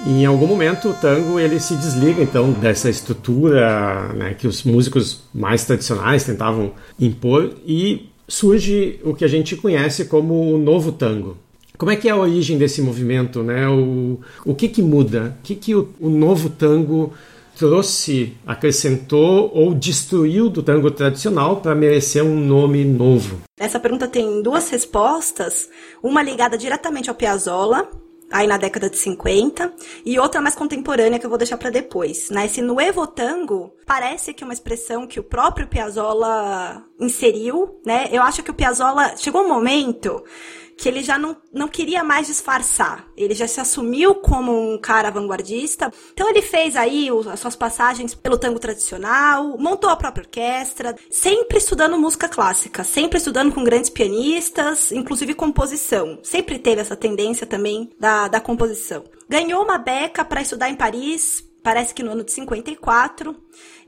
E 0.05 0.23
em 0.23 0.25
algum 0.25 0.45
momento 0.45 0.89
o 0.89 0.93
tango 0.93 1.39
ele 1.39 1.59
se 1.59 1.75
desliga 1.75 2.21
então 2.21 2.51
dessa 2.51 2.89
estrutura 2.89 4.13
né, 4.13 4.33
que 4.33 4.45
os 4.45 4.63
músicos 4.63 5.23
mais 5.33 5.63
tradicionais 5.63 6.25
tentavam 6.25 6.73
impor 6.99 7.53
e 7.65 8.09
surge 8.27 8.99
o 9.03 9.15
que 9.15 9.23
a 9.23 9.27
gente 9.27 9.55
conhece 9.55 10.05
como 10.05 10.53
o 10.53 10.57
novo 10.57 10.91
tango. 10.91 11.37
Como 11.77 11.91
é 11.91 11.95
que 11.95 12.07
é 12.07 12.11
a 12.11 12.17
origem 12.17 12.57
desse 12.57 12.81
movimento, 12.81 13.41
né? 13.41 13.67
O, 13.67 14.19
o 14.45 14.53
que 14.53 14.67
que 14.67 14.81
muda? 14.81 15.35
O 15.39 15.43
que 15.43 15.55
que 15.55 15.75
o, 15.75 15.89
o 15.99 16.09
novo 16.09 16.49
tango 16.49 17.13
trouxe, 17.55 18.37
acrescentou 18.45 19.51
ou 19.53 19.73
destruiu 19.73 20.49
do 20.49 20.61
tango 20.61 20.91
tradicional 20.91 21.57
para 21.57 21.73
merecer 21.73 22.23
um 22.23 22.39
nome 22.39 22.83
novo? 22.83 23.41
Essa 23.57 23.79
pergunta 23.79 24.07
tem 24.07 24.41
duas 24.41 24.69
respostas, 24.69 25.69
uma 26.03 26.21
ligada 26.21 26.57
diretamente 26.57 27.09
ao 27.09 27.15
Piazzolla, 27.15 27.89
aí 28.31 28.47
na 28.47 28.57
década 28.57 28.89
de 28.89 28.97
50, 28.97 29.73
e 30.05 30.19
outra 30.19 30.41
mais 30.41 30.55
contemporânea 30.55 31.19
que 31.19 31.25
eu 31.25 31.29
vou 31.29 31.37
deixar 31.37 31.57
para 31.57 31.69
depois. 31.69 32.29
Né? 32.29 32.45
Esse 32.45 32.61
nuevo 32.61 33.07
tango 33.07 33.71
parece 33.85 34.33
que 34.33 34.43
é 34.43 34.47
uma 34.47 34.53
expressão 34.53 35.07
que 35.07 35.19
o 35.19 35.23
próprio 35.23 35.67
Piazzolla 35.67 36.83
inseriu, 36.99 37.79
né? 37.85 38.09
Eu 38.11 38.21
acho 38.21 38.43
que 38.43 38.51
o 38.51 38.53
Piazzolla 38.53 39.15
chegou 39.17 39.43
um 39.43 39.47
momento 39.47 40.23
que 40.77 40.89
ele 40.89 41.01
já 41.01 41.17
não, 41.17 41.37
não 41.53 41.67
queria 41.67 42.03
mais 42.03 42.27
disfarçar. 42.27 43.07
Ele 43.15 43.33
já 43.33 43.47
se 43.47 43.59
assumiu 43.59 44.15
como 44.15 44.73
um 44.73 44.77
cara 44.77 45.09
vanguardista. 45.09 45.91
Então 46.13 46.29
ele 46.29 46.41
fez 46.41 46.75
aí 46.75 47.09
as 47.31 47.39
suas 47.39 47.55
passagens 47.55 48.13
pelo 48.13 48.37
tango 48.37 48.59
tradicional, 48.59 49.57
montou 49.57 49.89
a 49.89 49.95
própria 49.95 50.23
orquestra, 50.23 50.95
sempre 51.09 51.57
estudando 51.57 51.97
música 51.97 52.27
clássica, 52.27 52.83
sempre 52.83 53.17
estudando 53.17 53.53
com 53.53 53.63
grandes 53.63 53.89
pianistas, 53.89 54.91
inclusive 54.91 55.33
composição. 55.33 56.19
Sempre 56.23 56.59
teve 56.59 56.81
essa 56.81 56.95
tendência 56.95 57.47
também 57.47 57.89
da, 57.99 58.27
da 58.27 58.41
composição. 58.41 59.03
Ganhou 59.29 59.63
uma 59.63 59.77
beca 59.77 60.23
para 60.25 60.41
estudar 60.41 60.69
em 60.69 60.75
Paris, 60.75 61.43
parece 61.63 61.93
que 61.93 62.03
no 62.03 62.11
ano 62.11 62.23
de 62.23 62.31
54, 62.31 63.35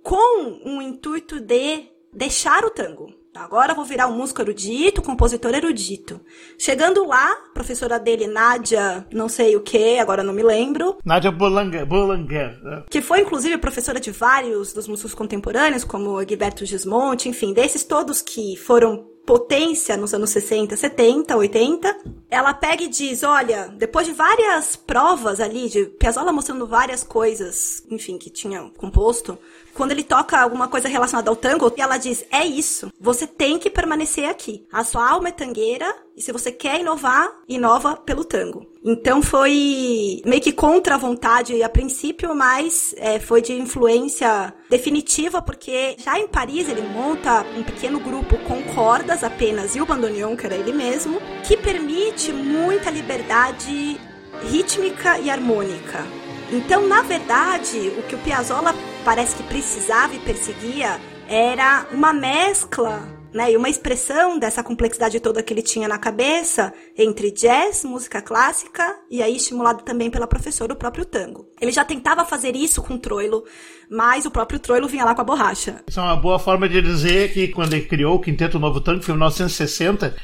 com 0.02 0.62
um 0.66 0.82
intuito 0.82 1.40
de 1.40 1.86
deixar 2.14 2.64
o 2.66 2.70
tango 2.70 3.17
Agora 3.40 3.74
vou 3.74 3.86
virar 3.86 4.08
um 4.08 4.18
músico 4.18 4.42
erudito, 4.42 5.02
compositor 5.02 5.54
erudito. 5.54 6.20
Chegando 6.58 7.06
lá, 7.06 7.36
professora 7.54 8.00
dele, 8.00 8.28
Nádia, 8.28 9.06
não 9.12 9.30
sei 9.30 9.56
o 9.56 9.62
que, 9.62 10.00
agora 10.00 10.24
não 10.24 10.34
me 10.34 10.44
lembro. 10.44 10.98
Nádia 11.06 11.32
Boulanger, 11.32 11.86
Boulanger. 11.86 12.60
Né? 12.64 12.84
Que 12.90 13.02
foi, 13.02 13.22
inclusive, 13.22 13.58
professora 13.58 14.00
de 14.00 14.12
vários 14.12 14.74
dos 14.74 14.88
músicos 14.88 15.14
contemporâneos, 15.14 15.84
como 15.84 16.22
Egberto 16.22 16.66
Gismonte, 16.66 17.30
enfim, 17.30 17.54
desses 17.54 17.84
todos 17.84 18.22
que 18.22 18.56
foram 18.58 19.17
potência 19.28 19.98
nos 19.98 20.14
anos 20.14 20.30
60, 20.30 20.78
70, 20.78 21.36
80, 21.36 21.98
ela 22.30 22.54
pega 22.54 22.84
e 22.84 22.88
diz, 22.88 23.24
olha, 23.24 23.68
depois 23.68 24.08
de 24.08 24.14
várias 24.14 24.78
provas 24.78 25.42
ali, 25.42 25.68
de 25.68 25.86
Piazzolla 25.86 26.32
mostrando 26.32 26.66
várias 26.66 27.04
coisas, 27.04 27.84
enfim, 27.92 28.18
que 28.18 28.30
tinha 28.30 28.72
composto, 28.78 29.38
quando 29.74 29.92
ele 29.92 30.04
toca 30.04 30.40
alguma 30.40 30.70
coisa 30.70 30.88
relacionada 30.88 31.30
ao 31.30 31.36
tango, 31.36 31.72
ela 31.78 31.98
diz: 31.98 32.26
é 32.32 32.46
isso, 32.46 32.90
você 33.00 33.28
tem 33.28 33.60
que 33.60 33.70
permanecer 33.70 34.30
aqui. 34.30 34.66
A 34.72 34.86
sua 34.86 35.08
alma 35.08 35.28
é 35.28 35.32
tangueira 35.32 35.94
e 36.18 36.22
se 36.22 36.32
você 36.32 36.52
quer 36.52 36.80
inovar, 36.80 37.30
inova 37.48 37.96
pelo 37.96 38.26
tango. 38.26 38.66
Então 38.84 39.22
foi 39.22 40.20
meio 40.26 40.42
que 40.42 40.52
contra 40.52 40.96
a 40.96 40.98
vontade 40.98 41.62
a 41.62 41.70
princípio, 41.70 42.34
mas 42.34 42.96
é, 42.98 43.20
foi 43.20 43.40
de 43.40 43.54
influência 43.54 44.52
definitiva, 44.68 45.44
porque 45.44 45.96
já 46.00 46.18
em 46.18 46.28
Paris 46.28 46.68
ele 46.68 46.82
monta 46.82 47.46
um 47.56 47.62
pequeno 47.62 48.00
grupo 48.00 48.36
com 48.40 48.64
cordas 48.74 49.24
apenas 49.24 49.76
e 49.76 49.82
o 49.82 49.86
bandoneon, 49.86 50.36
que 50.36 50.48
era 50.48 50.56
ele 50.56 50.74
mesmo, 50.74 51.22
que 51.46 51.56
permite 51.56 52.34
muita 52.34 52.90
liberdade 52.90 54.02
rítmica 54.50 55.20
e 55.20 55.30
harmônica. 55.30 56.04
Então, 56.52 56.88
na 56.88 57.04
verdade, 57.04 57.92
o 57.98 58.04
que 58.04 58.16
o 58.16 58.20
Piazzolla 58.20 58.74
parece 59.06 59.36
que 59.36 59.44
precisava 59.44 60.16
e 60.16 60.20
perseguia 60.20 61.00
era 61.28 61.86
uma 61.92 62.14
mescla 62.14 63.17
né, 63.34 63.52
e 63.52 63.58
uma 63.58 63.70
expressão 63.70 64.40
dessa 64.40 64.64
complexidade 64.64 65.20
toda 65.20 65.44
que 65.44 65.54
ele 65.54 65.62
tinha 65.62 65.88
na 65.88 65.98
cabeça 65.98 66.74
entre 66.98 67.32
jazz, 67.32 67.84
música 67.84 68.22
clássica 68.22 68.96
e 69.10 69.22
aí 69.22 69.36
estimulado 69.36 69.84
também 69.84 70.10
pela 70.10 70.28
professora 70.28 70.74
o 70.74 70.76
próprio 70.76 71.06
tango. 71.06 71.48
Ele 71.60 71.72
já 71.72 71.84
tentava 71.84 72.26
fazer 72.26 72.56
isso 72.56 72.82
com 72.82 72.96
o 72.96 73.00
Troilo, 73.00 73.44
mas 73.90 74.26
o 74.26 74.32
próprio 74.32 74.60
Troilo 74.60 74.88
vinha 74.88 75.06
lá 75.06 75.14
com 75.14 75.22
a 75.22 75.26
borracha. 75.26 75.84
Isso 75.88 76.00
é 76.00 76.04
uma 76.04 76.16
boa 76.16 76.40
forma 76.40 76.68
de 76.68 76.82
dizer 76.82 77.34
que 77.34 77.48
quando 77.50 77.74
ele 77.74 77.86
criou 77.86 78.16
o 78.16 78.20
Quinteto 78.20 78.60
Novo 78.60 78.82
Tango, 78.82 79.04
foi 79.04 79.14
em 79.14 79.18
1960, 79.18 80.16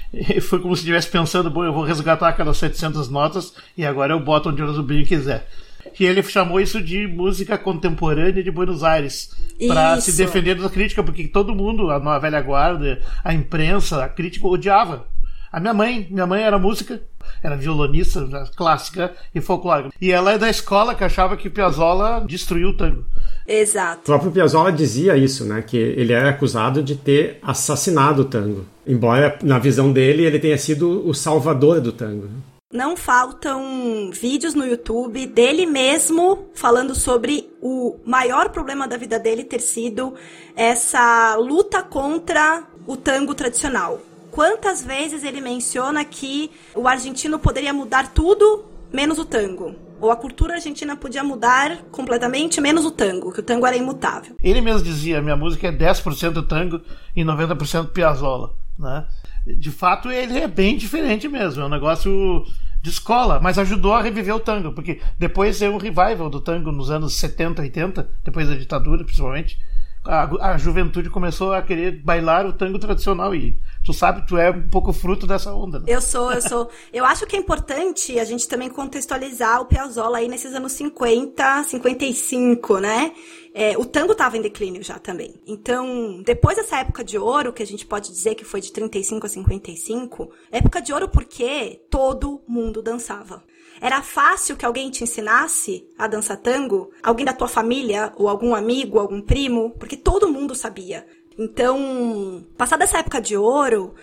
foi 0.41 0.59
como 0.59 0.75
se 0.75 0.81
estivesse 0.81 1.09
pensando, 1.09 1.49
bom, 1.49 1.63
eu 1.63 1.73
vou 1.73 1.83
resgatar 1.83 2.29
aquelas 2.29 2.57
700 2.57 3.09
notas 3.09 3.53
e 3.77 3.85
agora 3.85 4.13
eu 4.13 4.19
boto 4.19 4.49
onde 4.49 4.63
o 4.63 4.73
Zubinho 4.73 5.05
quiser 5.05 5.47
que 5.93 6.03
ele 6.03 6.23
chamou 6.23 6.59
isso 6.59 6.81
de 6.81 7.07
música 7.07 7.57
contemporânea 7.57 8.43
de 8.43 8.51
Buenos 8.51 8.83
Aires 8.83 9.31
para 9.67 9.99
se 10.01 10.13
defender 10.13 10.55
da 10.55 10.69
crítica, 10.69 11.03
porque 11.03 11.27
todo 11.27 11.55
mundo, 11.55 11.89
a 11.89 12.19
velha 12.19 12.41
guarda, 12.41 12.99
a 13.23 13.33
imprensa, 13.33 14.03
a 14.03 14.09
crítica 14.09 14.47
odiava. 14.47 15.07
A 15.51 15.59
minha 15.59 15.73
mãe, 15.73 16.07
minha 16.09 16.25
mãe 16.25 16.41
era 16.41 16.57
música, 16.57 16.99
era 17.43 17.55
violonista 17.55 18.27
clássica 18.55 19.13
e 19.35 19.39
folclórica. 19.39 19.93
E 20.01 20.11
ela 20.11 20.31
é 20.31 20.37
da 20.37 20.49
escola 20.49 20.95
que 20.95 21.03
achava 21.03 21.37
que 21.37 21.47
Piazzolla 21.47 22.25
destruiu 22.25 22.69
o 22.69 22.73
tango. 22.77 23.05
Exato. 23.47 24.01
O 24.01 24.05
próprio 24.05 24.31
Piazzolla 24.31 24.71
dizia 24.71 25.15
isso, 25.15 25.45
né? 25.45 25.61
Que 25.61 25.77
ele 25.77 26.11
era 26.11 26.31
acusado 26.31 26.81
de 26.81 26.95
ter 26.95 27.37
assassinado 27.43 28.23
o 28.23 28.25
tango. 28.25 28.65
Embora, 28.87 29.37
na 29.43 29.59
visão 29.59 29.93
dele, 29.93 30.25
ele 30.25 30.39
tenha 30.39 30.57
sido 30.57 31.07
o 31.07 31.13
salvador 31.13 31.79
do 31.79 31.91
tango 31.91 32.29
não 32.73 32.97
faltam 32.97 34.09
vídeos 34.11 34.55
no 34.55 34.65
YouTube 34.65 35.27
dele 35.27 35.67
mesmo 35.67 36.47
falando 36.55 36.95
sobre 36.95 37.47
o 37.61 37.99
maior 38.03 38.49
problema 38.49 38.87
da 38.87 38.97
vida 38.97 39.19
dele 39.19 39.43
ter 39.43 39.61
sido 39.61 40.15
essa 40.55 41.35
luta 41.35 41.83
contra 41.83 42.63
o 42.87 42.97
tango 42.97 43.35
tradicional. 43.35 44.01
Quantas 44.31 44.83
vezes 44.83 45.23
ele 45.23 45.39
menciona 45.39 46.03
que 46.03 46.49
o 46.73 46.87
argentino 46.87 47.37
poderia 47.37 47.71
mudar 47.71 48.11
tudo 48.11 48.65
menos 48.91 49.19
o 49.19 49.25
tango? 49.25 49.75
Ou 50.01 50.09
a 50.09 50.15
cultura 50.15 50.55
argentina 50.55 50.95
podia 50.95 51.23
mudar 51.23 51.77
completamente, 51.91 52.59
menos 52.59 52.83
o 52.85 52.91
tango, 52.91 53.31
que 53.31 53.39
o 53.39 53.43
tango 53.43 53.67
era 53.67 53.77
imutável. 53.77 54.35
Ele 54.43 54.59
mesmo 54.59 54.83
dizia: 54.83 55.21
minha 55.21 55.35
música 55.35 55.67
é 55.67 55.71
10% 55.71 56.45
tango 56.47 56.81
e 57.15 57.23
90% 57.23 57.91
Piazzolla. 57.91 58.51
Né? 58.77 59.05
De 59.45 59.71
fato, 59.71 60.09
ele 60.09 60.37
é 60.37 60.47
bem 60.47 60.77
diferente 60.77 61.27
mesmo. 61.27 61.61
É 61.61 61.65
um 61.65 61.69
negócio 61.69 62.45
de 62.81 62.89
escola, 62.89 63.39
mas 63.41 63.57
ajudou 63.57 63.93
a 63.93 64.01
reviver 64.01 64.35
o 64.35 64.39
tango, 64.39 64.73
porque 64.73 64.99
depois 65.17 65.61
é 65.61 65.69
um 65.69 65.77
revival 65.77 66.29
do 66.29 66.41
tango 66.41 66.71
nos 66.71 66.91
anos 66.91 67.15
70, 67.15 67.61
80, 67.61 68.09
depois 68.23 68.47
da 68.47 68.55
ditadura, 68.55 69.03
principalmente. 69.03 69.57
A, 70.03 70.51
a 70.51 70.57
juventude 70.57 71.09
começou 71.09 71.53
a 71.53 71.61
querer 71.61 72.01
bailar 72.03 72.45
o 72.45 72.51
tango 72.51 72.77
tradicional 72.77 73.33
e 73.33 73.57
tu 73.83 73.93
sabe, 73.93 74.25
tu 74.27 74.37
é 74.37 74.51
um 74.51 74.69
pouco 74.69 74.93
fruto 74.93 75.27
dessa 75.27 75.53
onda. 75.53 75.79
Né? 75.79 75.85
Eu 75.87 76.01
sou, 76.01 76.31
eu 76.31 76.41
sou. 76.41 76.69
Eu 76.91 77.05
acho 77.05 77.25
que 77.25 77.35
é 77.35 77.39
importante 77.39 78.19
a 78.19 78.25
gente 78.25 78.47
também 78.47 78.69
contextualizar 78.69 79.61
o 79.61 79.65
Piazzolla 79.65 80.17
aí 80.17 80.27
nesses 80.27 80.53
anos 80.53 80.71
50, 80.73 81.63
55, 81.63 82.79
né? 82.79 83.11
é, 83.53 83.77
o 83.77 83.85
tango 83.85 84.13
estava 84.13 84.37
em 84.37 84.41
declínio 84.41 84.83
já 84.83 84.97
também. 84.97 85.35
Então, 85.45 86.21
depois 86.23 86.57
dessa 86.57 86.79
época 86.79 87.03
de 87.03 87.17
ouro, 87.17 87.53
que 87.53 87.61
a 87.61 87.67
gente 87.67 87.85
pode 87.85 88.09
dizer 88.09 88.35
que 88.35 88.43
foi 88.43 88.59
de 88.59 88.71
35 88.71 89.25
a 89.25 89.29
55, 89.29 90.31
época 90.51 90.81
de 90.81 90.91
ouro 90.91 91.07
porque 91.07 91.81
todo 91.89 92.41
mundo 92.47 92.81
dançava. 92.81 93.43
Era 93.79 94.01
fácil 94.01 94.55
que 94.55 94.65
alguém 94.65 94.89
te 94.89 95.03
ensinasse 95.03 95.87
a 95.97 96.07
dançar 96.07 96.37
tango, 96.37 96.91
alguém 97.01 97.25
da 97.25 97.33
tua 97.33 97.47
família, 97.47 98.13
ou 98.15 98.29
algum 98.29 98.55
amigo, 98.55 98.99
algum 98.99 99.21
primo, 99.21 99.71
porque 99.71 99.97
todo 99.97 100.31
mundo 100.31 100.55
sabia. 100.55 101.05
Então, 101.37 102.45
passada 102.57 102.83
essa 102.83 102.99
época 102.99 103.19
de 103.19 103.35
ouro, 103.35 103.95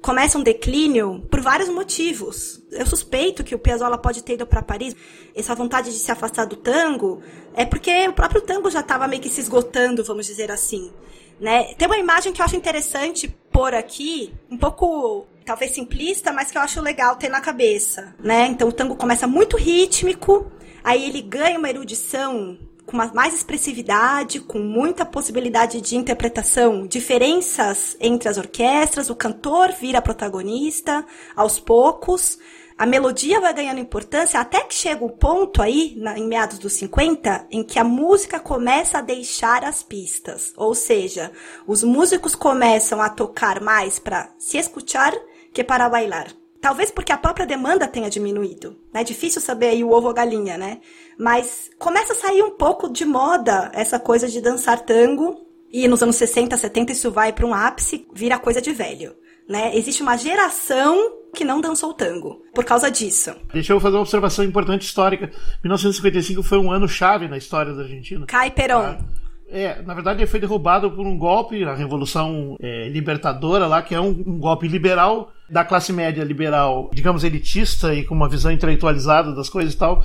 começa 0.00 0.38
um 0.38 0.42
declínio 0.42 1.26
por 1.30 1.40
vários 1.40 1.68
motivos. 1.68 2.62
Eu 2.70 2.86
suspeito 2.86 3.44
que 3.44 3.54
o 3.54 3.58
Piazzolla 3.58 3.98
pode 3.98 4.22
ter 4.22 4.34
ido 4.34 4.46
para 4.46 4.62
Paris, 4.62 4.94
essa 5.34 5.54
vontade 5.54 5.90
de 5.90 5.98
se 5.98 6.10
afastar 6.10 6.46
do 6.46 6.56
tango, 6.56 7.22
é 7.54 7.64
porque 7.64 8.08
o 8.08 8.12
próprio 8.12 8.40
tango 8.40 8.70
já 8.70 8.80
estava 8.80 9.08
meio 9.08 9.22
que 9.22 9.30
se 9.30 9.40
esgotando, 9.40 10.04
vamos 10.04 10.26
dizer 10.26 10.50
assim. 10.50 10.92
Né? 11.40 11.74
Tem 11.74 11.86
uma 11.86 11.98
imagem 11.98 12.32
que 12.32 12.40
eu 12.40 12.44
acho 12.44 12.56
interessante 12.56 13.28
pôr 13.52 13.74
aqui, 13.74 14.32
um 14.50 14.56
pouco 14.56 15.26
talvez 15.44 15.72
simplista, 15.72 16.32
mas 16.32 16.50
que 16.50 16.58
eu 16.58 16.62
acho 16.62 16.80
legal 16.80 17.16
ter 17.16 17.28
na 17.28 17.40
cabeça, 17.40 18.14
né? 18.18 18.48
Então 18.48 18.68
o 18.68 18.72
tango 18.72 18.96
começa 18.96 19.26
muito 19.26 19.56
rítmico, 19.56 20.50
aí 20.84 21.08
ele 21.08 21.22
ganha 21.22 21.58
uma 21.58 21.70
erudição 21.70 22.58
com 22.88 22.96
mais 22.96 23.34
expressividade, 23.34 24.40
com 24.40 24.58
muita 24.58 25.04
possibilidade 25.04 25.78
de 25.82 25.94
interpretação, 25.94 26.86
diferenças 26.86 27.94
entre 28.00 28.30
as 28.30 28.38
orquestras, 28.38 29.10
o 29.10 29.14
cantor 29.14 29.72
vira 29.78 30.00
protagonista 30.00 31.04
aos 31.36 31.60
poucos, 31.60 32.38
a 32.78 32.86
melodia 32.86 33.42
vai 33.42 33.52
ganhando 33.52 33.78
importância 33.78 34.40
até 34.40 34.62
que 34.62 34.74
chega 34.74 35.04
o 35.04 35.10
ponto 35.10 35.60
aí, 35.60 35.96
na, 35.98 36.18
em 36.18 36.26
meados 36.26 36.58
dos 36.58 36.72
50, 36.74 37.48
em 37.50 37.62
que 37.62 37.78
a 37.78 37.84
música 37.84 38.40
começa 38.40 38.98
a 38.98 39.02
deixar 39.02 39.64
as 39.64 39.82
pistas. 39.82 40.54
Ou 40.56 40.74
seja, 40.74 41.30
os 41.66 41.82
músicos 41.82 42.34
começam 42.34 43.02
a 43.02 43.10
tocar 43.10 43.60
mais 43.60 43.98
para 43.98 44.30
se 44.38 44.56
escutar 44.56 45.12
que 45.52 45.62
para 45.62 45.90
bailar. 45.90 46.28
Talvez 46.60 46.90
porque 46.90 47.12
a 47.12 47.18
própria 47.18 47.46
demanda 47.46 47.86
tenha 47.86 48.10
diminuído. 48.10 48.76
É 48.92 49.04
difícil 49.04 49.40
saber 49.40 49.68
aí 49.68 49.84
o 49.84 49.90
ovo 49.90 50.06
ou 50.06 50.10
a 50.10 50.14
galinha, 50.14 50.58
né? 50.58 50.80
Mas 51.18 51.70
começa 51.78 52.12
a 52.12 52.16
sair 52.16 52.42
um 52.42 52.50
pouco 52.50 52.88
de 52.88 53.04
moda 53.04 53.70
essa 53.74 53.98
coisa 53.98 54.28
de 54.28 54.40
dançar 54.40 54.80
tango. 54.80 55.46
E 55.70 55.86
nos 55.88 56.02
anos 56.02 56.16
60, 56.16 56.56
70 56.56 56.92
isso 56.92 57.10
vai 57.10 57.32
para 57.32 57.44
um 57.44 57.52
ápice, 57.52 58.06
vira 58.14 58.38
coisa 58.38 58.62
de 58.62 58.72
velho. 58.72 59.14
Né? 59.48 59.76
Existe 59.76 60.02
uma 60.02 60.16
geração 60.16 60.96
que 61.34 61.44
não 61.44 61.60
dançou 61.60 61.92
tango 61.92 62.42
por 62.54 62.64
causa 62.64 62.90
disso. 62.90 63.34
Deixa 63.52 63.72
eu 63.72 63.80
fazer 63.80 63.96
uma 63.96 64.02
observação 64.02 64.44
importante 64.44 64.82
histórica. 64.82 65.30
1955 65.62 66.42
foi 66.42 66.58
um 66.58 66.70
ano 66.70 66.88
chave 66.88 67.28
na 67.28 67.36
história 67.36 67.74
da 67.74 67.82
Argentina. 67.82 68.26
Cai 68.26 68.50
Perón. 68.50 68.94
Tá? 68.94 68.98
É, 69.50 69.80
na 69.82 69.94
verdade 69.94 70.20
ele 70.20 70.26
foi 70.26 70.38
derrubado 70.38 70.90
por 70.90 71.06
um 71.06 71.16
golpe, 71.16 71.64
a 71.64 71.74
Revolução 71.74 72.56
é, 72.60 72.88
Libertadora 72.90 73.66
lá, 73.66 73.80
que 73.80 73.94
é 73.94 74.00
um, 74.00 74.10
um, 74.26 74.38
golpe 74.38 74.68
liberal 74.68 75.32
da 75.48 75.64
classe 75.64 75.90
média 75.90 76.22
liberal, 76.22 76.90
digamos 76.92 77.24
elitista 77.24 77.94
e 77.94 78.04
com 78.04 78.14
uma 78.14 78.28
visão 78.28 78.52
intelectualizada 78.52 79.34
das 79.34 79.48
coisas 79.48 79.72
e 79.72 79.78
tal. 79.78 80.04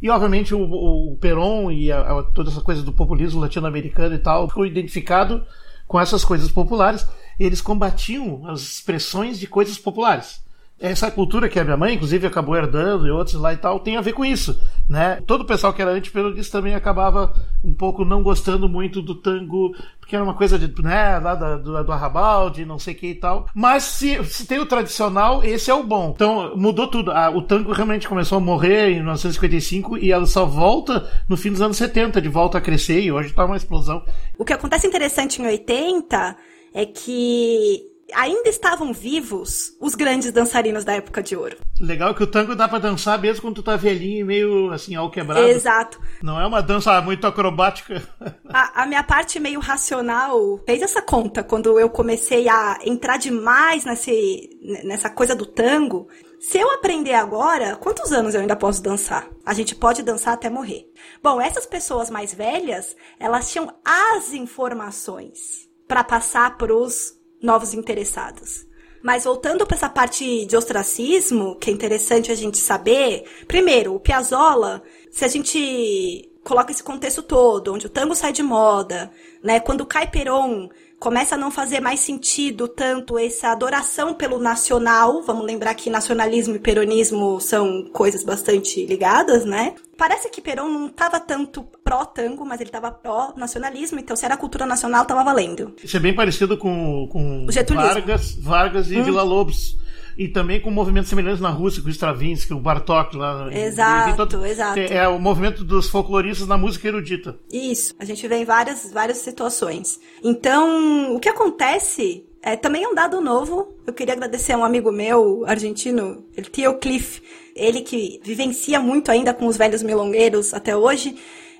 E 0.00 0.08
obviamente 0.10 0.54
o, 0.54 0.62
o 0.62 1.16
Perón 1.16 1.70
e 1.70 1.90
a, 1.90 2.00
a, 2.00 2.22
toda 2.22 2.50
essa 2.50 2.60
coisa 2.60 2.82
do 2.82 2.92
populismo 2.92 3.40
latino-americano 3.40 4.14
e 4.14 4.18
tal 4.18 4.48
ficou 4.48 4.66
identificado 4.66 5.44
com 5.86 6.00
essas 6.00 6.24
coisas 6.24 6.50
populares. 6.50 7.06
Eles 7.38 7.60
combatiam 7.60 8.46
as 8.46 8.60
expressões 8.62 9.38
de 9.38 9.46
coisas 9.46 9.78
populares 9.78 10.46
essa 10.80 11.10
cultura 11.10 11.48
que 11.48 11.58
a 11.58 11.64
minha 11.64 11.76
mãe, 11.76 11.94
inclusive, 11.94 12.26
acabou 12.26 12.56
herdando 12.56 13.06
e 13.06 13.10
outros 13.10 13.34
lá 13.34 13.52
e 13.52 13.56
tal, 13.56 13.80
tem 13.80 13.96
a 13.96 14.00
ver 14.00 14.12
com 14.12 14.24
isso, 14.24 14.60
né? 14.88 15.20
Todo 15.26 15.40
o 15.40 15.44
pessoal 15.44 15.72
que 15.72 15.82
era 15.82 15.90
antiperonista 15.90 16.58
também 16.58 16.74
acabava 16.74 17.34
um 17.64 17.74
pouco 17.74 18.04
não 18.04 18.22
gostando 18.22 18.68
muito 18.68 19.02
do 19.02 19.16
tango, 19.16 19.74
porque 19.98 20.14
era 20.14 20.24
uma 20.24 20.34
coisa 20.34 20.58
de, 20.58 20.72
né, 20.80 21.18
lá 21.18 21.34
do, 21.34 21.82
do 21.82 22.50
de 22.54 22.64
não 22.64 22.78
sei 22.78 22.94
o 22.94 22.96
que 22.96 23.08
e 23.08 23.14
tal. 23.14 23.46
Mas 23.52 23.82
se, 23.82 24.22
se 24.24 24.46
tem 24.46 24.60
o 24.60 24.66
tradicional, 24.66 25.42
esse 25.42 25.70
é 25.70 25.74
o 25.74 25.82
bom. 25.82 26.12
Então, 26.14 26.56
mudou 26.56 26.86
tudo. 26.86 27.10
Ah, 27.10 27.30
o 27.30 27.42
tango 27.42 27.72
realmente 27.72 28.08
começou 28.08 28.38
a 28.38 28.40
morrer 28.40 28.90
em 28.90 28.96
1955 28.96 29.98
e 29.98 30.12
ela 30.12 30.26
só 30.26 30.46
volta 30.46 31.10
no 31.28 31.36
fim 31.36 31.50
dos 31.50 31.60
anos 31.60 31.76
70, 31.76 32.22
de 32.22 32.28
volta 32.28 32.58
a 32.58 32.60
crescer, 32.60 33.00
e 33.00 33.10
hoje 33.10 33.32
tá 33.32 33.44
uma 33.44 33.56
explosão. 33.56 34.04
O 34.38 34.44
que 34.44 34.52
acontece 34.52 34.86
interessante 34.86 35.42
em 35.42 35.46
80 35.46 36.36
é 36.72 36.86
que 36.86 37.87
ainda 38.14 38.48
estavam 38.48 38.92
vivos 38.92 39.72
os 39.80 39.94
grandes 39.94 40.32
dançarinos 40.32 40.84
da 40.84 40.94
época 40.94 41.22
de 41.22 41.36
ouro. 41.36 41.56
Legal 41.80 42.14
que 42.14 42.22
o 42.22 42.26
tango 42.26 42.54
dá 42.54 42.68
pra 42.68 42.78
dançar 42.78 43.20
mesmo 43.20 43.42
quando 43.42 43.56
tu 43.56 43.62
tá 43.62 43.76
velhinho 43.76 44.20
e 44.20 44.24
meio 44.24 44.72
assim, 44.72 44.94
ao 44.94 45.10
quebrado. 45.10 45.46
Exato. 45.46 46.00
Não 46.22 46.40
é 46.40 46.46
uma 46.46 46.62
dança 46.62 47.00
muito 47.00 47.26
acrobática. 47.26 48.02
A, 48.50 48.82
a, 48.82 48.86
minha 48.86 49.02
parte 49.02 49.38
meio 49.38 49.60
racional 49.60 50.58
fez 50.64 50.80
essa 50.80 51.02
conta 51.02 51.44
quando 51.44 51.78
eu 51.78 51.90
comecei 51.90 52.48
a 52.48 52.78
entrar 52.84 53.18
demais 53.18 53.84
nesse, 53.84 54.48
nessa 54.84 55.10
coisa 55.10 55.34
do 55.34 55.44
tango. 55.44 56.08
Se 56.40 56.58
eu 56.58 56.70
aprender 56.72 57.12
agora, 57.12 57.76
quantos 57.76 58.10
anos 58.10 58.34
eu 58.34 58.40
ainda 58.40 58.56
posso 58.56 58.82
dançar? 58.82 59.28
A 59.44 59.52
gente 59.52 59.74
pode 59.74 60.02
dançar 60.02 60.32
até 60.32 60.48
morrer. 60.48 60.86
Bom, 61.22 61.40
essas 61.40 61.66
pessoas 61.66 62.08
mais 62.08 62.32
velhas, 62.32 62.96
elas 63.20 63.50
tinham 63.52 63.74
as 63.84 64.32
informações 64.32 65.68
para 65.86 66.04
passar 66.04 66.56
para 66.56 66.74
os 66.74 67.17
novos 67.42 67.74
interessados. 67.74 68.66
Mas 69.02 69.24
voltando 69.24 69.66
para 69.66 69.76
essa 69.76 69.88
parte 69.88 70.44
de 70.46 70.56
ostracismo, 70.56 71.56
que 71.56 71.70
é 71.70 71.72
interessante 71.72 72.32
a 72.32 72.34
gente 72.34 72.58
saber, 72.58 73.24
primeiro, 73.46 73.94
o 73.94 74.00
Piazzolla, 74.00 74.82
se 75.10 75.24
a 75.24 75.28
gente 75.28 76.30
coloca 76.42 76.72
esse 76.72 76.82
contexto 76.82 77.22
todo, 77.22 77.74
onde 77.74 77.86
o 77.86 77.90
tango 77.90 78.14
sai 78.14 78.32
de 78.32 78.42
moda, 78.42 79.10
né, 79.42 79.60
quando 79.60 79.86
cai 79.86 80.10
Peron, 80.10 80.68
começa 80.98 81.34
a 81.34 81.38
não 81.38 81.50
fazer 81.50 81.80
mais 81.80 82.00
sentido 82.00 82.66
tanto 82.66 83.18
essa 83.18 83.48
adoração 83.48 84.14
pelo 84.14 84.38
nacional, 84.38 85.22
vamos 85.22 85.46
lembrar 85.46 85.74
que 85.74 85.88
nacionalismo 85.88 86.56
e 86.56 86.58
peronismo 86.58 87.40
são 87.40 87.84
coisas 87.92 88.24
bastante 88.24 88.84
ligadas, 88.84 89.44
né? 89.44 89.74
Parece 89.96 90.28
que 90.28 90.40
Perón 90.40 90.68
não 90.68 90.86
estava 90.86 91.18
tanto 91.18 91.64
pró-tango, 91.82 92.44
mas 92.44 92.60
ele 92.60 92.68
estava 92.68 92.90
pró-nacionalismo, 92.90 93.98
então 93.98 94.14
se 94.14 94.24
era 94.24 94.36
cultura 94.36 94.64
nacional, 94.64 95.02
estava 95.02 95.24
valendo. 95.24 95.74
Isso 95.82 95.96
é 95.96 96.00
bem 96.00 96.14
parecido 96.14 96.56
com, 96.56 97.08
com 97.08 97.46
Vargas, 97.74 98.34
Vargas 98.34 98.90
e 98.90 98.98
hum. 98.98 99.04
Villa-Lobos 99.04 99.76
e 100.18 100.26
também 100.26 100.60
com 100.60 100.68
movimentos 100.68 101.08
semelhantes 101.08 101.40
na 101.40 101.48
Rússia, 101.48 101.80
com 101.80 101.86
o 101.86 101.92
Stravinsky, 101.92 102.52
o 102.52 102.58
Bartok 102.58 103.16
lá. 103.16 103.48
Exato, 103.54 104.26
todo, 104.26 104.44
exato. 104.44 104.80
É, 104.80 104.96
é, 104.96 105.08
o 105.08 105.16
movimento 105.16 105.62
dos 105.62 105.88
folcloristas 105.88 106.48
na 106.48 106.58
música 106.58 106.88
erudita. 106.88 107.38
Isso, 107.52 107.94
a 108.00 108.04
gente 108.04 108.26
vê 108.26 108.38
em 108.38 108.44
várias, 108.44 108.90
várias 108.92 109.18
situações. 109.18 110.00
Então, 110.24 111.14
o 111.14 111.20
que 111.20 111.28
acontece 111.28 112.26
é 112.42 112.56
também 112.56 112.82
é 112.82 112.88
um 112.88 112.96
dado 112.96 113.20
novo. 113.20 113.76
Eu 113.86 113.92
queria 113.92 114.14
agradecer 114.14 114.54
a 114.54 114.58
um 114.58 114.64
amigo 114.64 114.90
meu, 114.90 115.44
argentino, 115.46 116.24
ele 116.36 116.50
Theo 116.50 116.78
Cliff, 116.78 117.22
ele 117.54 117.82
que 117.82 118.20
vivencia 118.24 118.80
muito 118.80 119.12
ainda 119.12 119.32
com 119.32 119.46
os 119.46 119.56
velhos 119.56 119.84
milongueiros 119.84 120.52
até 120.52 120.76
hoje. 120.76 121.14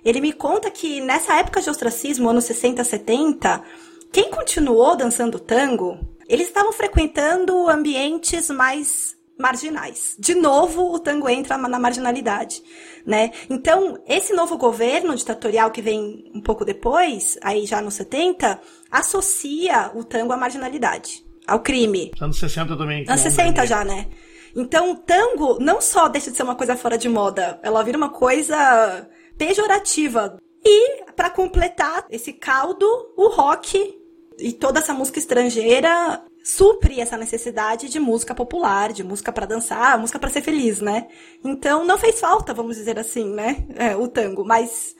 Ele 0.04 0.20
me 0.20 0.32
conta 0.32 0.68
que 0.68 1.00
nessa 1.00 1.36
época 1.36 1.60
de 1.60 1.70
ostracismo, 1.70 2.28
anos 2.28 2.44
60, 2.44 2.82
70, 2.82 3.62
quem 4.10 4.30
continuou 4.30 4.96
dançando 4.96 5.38
tango 5.38 5.96
eles 6.28 6.49
estavam 6.49 6.73
frequentando 6.73 7.68
ambientes 7.68 8.50
mais 8.50 9.16
marginais. 9.38 10.16
De 10.18 10.35
novo, 10.35 10.92
o 10.92 10.99
tango 10.99 11.28
entra 11.28 11.56
na 11.56 11.78
marginalidade, 11.78 12.62
né? 13.06 13.30
Então, 13.49 14.02
esse 14.06 14.32
novo 14.32 14.58
governo 14.58 15.14
ditatorial 15.14 15.70
que 15.70 15.80
vem 15.80 16.30
um 16.35 16.40
pouco 16.40 16.64
depois, 16.64 17.38
aí 17.42 17.64
já 17.64 17.80
nos 17.80 17.94
70, 17.94 18.61
associa 18.90 19.92
o 19.94 20.02
tango 20.02 20.32
à 20.32 20.37
marginalidade, 20.37 21.25
ao 21.47 21.61
crime. 21.61 22.11
Anos 22.20 22.38
60 22.38 22.76
também. 22.76 23.04
Anos 23.08 23.20
60 23.20 23.64
já, 23.64 23.85
né? 23.85 24.08
Então, 24.56 24.92
o 24.92 24.97
tango 24.97 25.58
não 25.61 25.80
só 25.80 26.08
deixa 26.08 26.30
de 26.30 26.37
ser 26.37 26.42
uma 26.42 26.56
coisa 26.56 26.76
fora 26.76 26.99
de 26.99 27.08
moda, 27.08 27.61
ela 27.62 27.82
vira 27.85 27.97
uma 27.97 28.11
coisa 28.11 29.08
pejorativa. 29.37 30.37
E, 30.64 31.04
para 31.14 31.30
completar 31.30 32.04
esse 32.11 32.32
caldo, 32.32 32.85
o 33.16 33.28
rock 33.28 33.97
e 34.38 34.52
toda 34.52 34.80
essa 34.80 34.95
música 34.95 35.18
estrangeira 35.18 36.23
supre 36.42 37.00
essa 37.00 37.16
necessidade 37.16 37.88
de 37.88 38.00
música 38.00 38.35
popular, 38.35 38.92
de 38.92 39.04
música 39.04 39.30
para 39.33 39.47
dançar, 39.47 39.99
música 39.99 40.18
para 40.18 40.30
ser 40.30 40.40
feliz, 40.40 40.80
né? 40.80 41.09
Então 41.45 41.85
não 41.85 41.99
fez 41.99 42.21
falta, 42.21 42.54
vamos 42.54 42.76
dizer 42.76 42.99
assim, 42.99 43.28
né? 43.28 43.66
É, 43.76 43.97
o 43.97 44.09
tango, 44.09 44.45
mas 44.45 44.97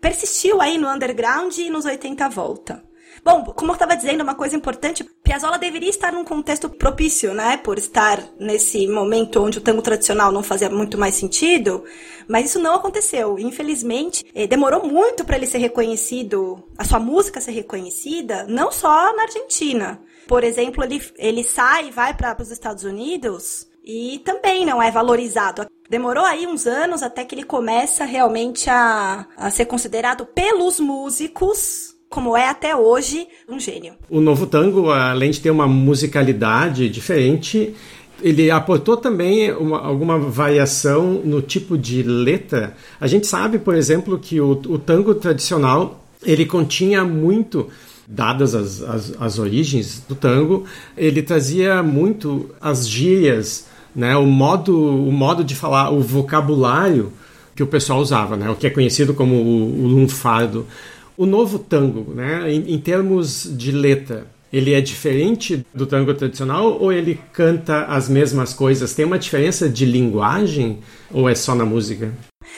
persistiu 0.00 0.60
aí 0.60 0.76
no 0.76 0.88
underground 0.88 1.56
e 1.56 1.70
nos 1.70 1.84
80 1.84 2.28
volta. 2.28 2.89
Bom, 3.24 3.44
como 3.44 3.72
eu 3.72 3.74
estava 3.74 3.96
dizendo, 3.96 4.22
uma 4.22 4.34
coisa 4.34 4.56
importante, 4.56 5.04
Piazzolla 5.22 5.58
deveria 5.58 5.90
estar 5.90 6.12
num 6.12 6.24
contexto 6.24 6.68
propício, 6.70 7.34
né? 7.34 7.56
Por 7.58 7.78
estar 7.78 8.22
nesse 8.38 8.86
momento 8.86 9.42
onde 9.42 9.58
o 9.58 9.60
tango 9.60 9.82
tradicional 9.82 10.32
não 10.32 10.42
fazia 10.42 10.70
muito 10.70 10.96
mais 10.96 11.14
sentido, 11.14 11.84
mas 12.28 12.46
isso 12.46 12.58
não 12.58 12.74
aconteceu. 12.74 13.38
Infelizmente, 13.38 14.24
eh, 14.34 14.46
demorou 14.46 14.86
muito 14.86 15.24
para 15.24 15.36
ele 15.36 15.46
ser 15.46 15.58
reconhecido, 15.58 16.62
a 16.78 16.84
sua 16.84 16.98
música 16.98 17.40
ser 17.40 17.52
reconhecida, 17.52 18.44
não 18.48 18.72
só 18.72 19.14
na 19.14 19.24
Argentina. 19.24 20.00
Por 20.26 20.44
exemplo, 20.44 20.82
ele, 20.84 21.02
ele 21.18 21.44
sai 21.44 21.88
e 21.88 21.90
vai 21.90 22.14
para 22.14 22.40
os 22.40 22.50
Estados 22.50 22.84
Unidos 22.84 23.68
e 23.84 24.20
também 24.24 24.64
não 24.64 24.82
é 24.82 24.90
valorizado. 24.90 25.66
Demorou 25.88 26.24
aí 26.24 26.46
uns 26.46 26.66
anos 26.66 27.02
até 27.02 27.24
que 27.24 27.34
ele 27.34 27.42
começa 27.42 28.04
realmente 28.04 28.70
a, 28.70 29.26
a 29.36 29.50
ser 29.50 29.64
considerado 29.64 30.24
pelos 30.24 30.78
músicos 30.78 31.89
como 32.10 32.36
é 32.36 32.48
até 32.48 32.74
hoje, 32.74 33.28
um 33.48 33.60
gênio. 33.60 33.94
O 34.10 34.20
novo 34.20 34.44
tango, 34.44 34.90
além 34.90 35.30
de 35.30 35.40
ter 35.40 35.50
uma 35.50 35.68
musicalidade 35.68 36.88
diferente, 36.88 37.72
ele 38.20 38.50
aportou 38.50 38.96
também 38.96 39.52
uma, 39.52 39.80
alguma 39.80 40.18
variação 40.18 41.22
no 41.24 41.40
tipo 41.40 41.78
de 41.78 42.02
letra. 42.02 42.74
A 43.00 43.06
gente 43.06 43.28
sabe, 43.28 43.60
por 43.60 43.76
exemplo, 43.76 44.18
que 44.18 44.40
o, 44.40 44.50
o 44.50 44.76
tango 44.76 45.14
tradicional 45.14 46.04
ele 46.24 46.44
continha 46.44 47.04
muito 47.04 47.68
dadas 48.06 48.56
as, 48.56 48.82
as, 48.82 49.14
as, 49.20 49.38
origens 49.38 50.02
do 50.08 50.16
tango, 50.16 50.64
ele 50.96 51.22
trazia 51.22 51.80
muito 51.80 52.50
as 52.60 52.88
gírias, 52.88 53.68
né, 53.94 54.16
o 54.16 54.26
modo 54.26 54.76
o 54.76 55.12
modo 55.12 55.44
de 55.44 55.54
falar, 55.54 55.90
o 55.90 56.00
vocabulário 56.00 57.12
que 57.54 57.62
o 57.62 57.68
pessoal 57.68 58.00
usava, 58.00 58.36
né, 58.36 58.50
o 58.50 58.56
que 58.56 58.66
é 58.66 58.70
conhecido 58.70 59.14
como 59.14 59.36
o, 59.36 59.84
o 59.84 59.86
lunfardo. 59.86 60.66
O 61.20 61.26
novo 61.26 61.58
tango, 61.58 62.14
né, 62.14 62.50
em, 62.50 62.72
em 62.72 62.78
termos 62.78 63.46
de 63.54 63.70
letra, 63.70 64.26
ele 64.50 64.72
é 64.72 64.80
diferente 64.80 65.66
do 65.74 65.84
tango 65.84 66.14
tradicional 66.14 66.78
ou 66.80 66.90
ele 66.90 67.20
canta 67.30 67.84
as 67.84 68.08
mesmas 68.08 68.54
coisas? 68.54 68.94
Tem 68.94 69.04
uma 69.04 69.18
diferença 69.18 69.68
de 69.68 69.84
linguagem 69.84 70.78
ou 71.12 71.28
é 71.28 71.34
só 71.34 71.54
na 71.54 71.66
música? 71.66 72.10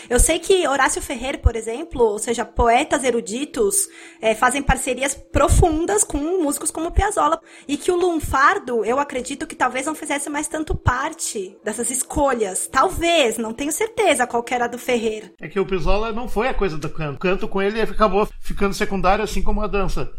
Eu 0.09 0.18
sei 0.18 0.38
que 0.38 0.66
Horácio 0.66 1.02
Ferrer, 1.02 1.40
por 1.40 1.57
exemplo, 1.57 2.02
ou 2.02 2.18
seja, 2.18 2.44
poetas 2.44 3.05
eruditos, 3.05 3.88
é, 4.20 4.35
fazem 4.35 4.62
parcerias 4.62 5.14
profundas 5.14 6.05
com 6.05 6.18
músicos 6.42 6.70
como 6.70 6.90
Piazzolla. 6.90 7.40
E 7.66 7.76
que 7.76 7.90
o 7.90 7.96
lunfardo, 7.96 8.85
eu 8.85 8.98
acredito 8.98 9.46
que 9.46 9.55
talvez 9.55 9.87
não 9.87 9.94
fizesse 9.94 10.28
mais 10.28 10.48
tanto 10.48 10.74
parte 10.74 11.57
dessas 11.64 11.90
escolhas. 11.90 12.66
Talvez, 12.66 13.38
não 13.38 13.52
tenho 13.52 13.72
certeza 13.72 14.26
qual 14.26 14.44
era 14.50 14.66
do 14.66 14.78
Ferrer. 14.78 15.33
É 15.40 15.48
que 15.48 15.59
o 15.59 15.66
Piazzolla 15.66 16.12
não 16.12 16.28
foi 16.28 16.48
a 16.48 16.55
coisa 16.55 16.76
do 16.76 16.88
canto. 16.88 17.16
O 17.16 17.20
canto 17.20 17.48
com 17.48 17.62
ele 17.62 17.81
acabou 17.81 18.28
ficando 18.40 18.74
secundário, 18.74 19.24
assim 19.24 19.42
como 19.42 19.62
a 19.62 19.66
dança. 19.66 20.12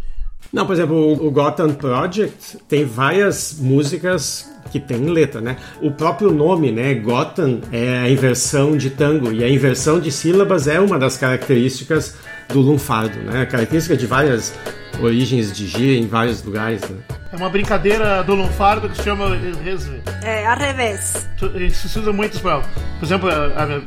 Não, 0.53 0.67
por 0.67 0.73
exemplo, 0.73 1.13
o 1.13 1.31
Gotham 1.31 1.73
Project 1.73 2.59
tem 2.69 2.85
várias 2.85 3.57
músicas 3.59 4.47
que 4.71 4.79
tem 4.79 5.05
letra, 5.05 5.41
né? 5.41 5.57
O 5.81 5.89
próprio 5.89 6.31
nome, 6.31 6.71
né, 6.71 6.93
Gotham, 6.93 7.59
é 7.71 7.97
a 7.97 8.09
inversão 8.09 8.77
de 8.77 8.91
tango 8.91 9.31
e 9.31 9.43
a 9.43 9.49
inversão 9.49 9.99
de 9.99 10.11
sílabas 10.11 10.67
é 10.67 10.79
uma 10.79 10.99
das 10.99 11.17
características 11.17 12.15
do 12.49 12.61
lunfardo, 12.61 13.17
né? 13.19 13.47
Característica 13.47 13.97
de 13.97 14.05
várias 14.05 14.53
origens 15.01 15.51
de 15.51 15.65
G 15.65 15.97
em 15.97 16.05
vários 16.05 16.43
lugares. 16.43 16.81
Né? 16.87 16.97
É 17.33 17.35
uma 17.35 17.49
brincadeira 17.49 18.23
do 18.23 18.35
lunfardo 18.35 18.87
que 18.87 18.95
se 18.95 19.01
chama 19.01 19.35
resve. 19.63 20.03
É, 20.23 20.45
a 20.45 20.53
revés. 20.53 21.27
Isso 21.67 21.89
se 21.89 21.97
usa 21.97 22.13
muito 22.13 22.39
Por 22.39 22.61
exemplo, 23.01 23.27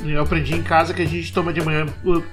eu 0.04 0.20
aprendi 0.20 0.52
em 0.52 0.64
casa 0.64 0.92
que 0.92 1.02
a 1.02 1.06
gente 1.06 1.32
toma 1.32 1.52
de 1.52 1.64
manhã 1.64 1.86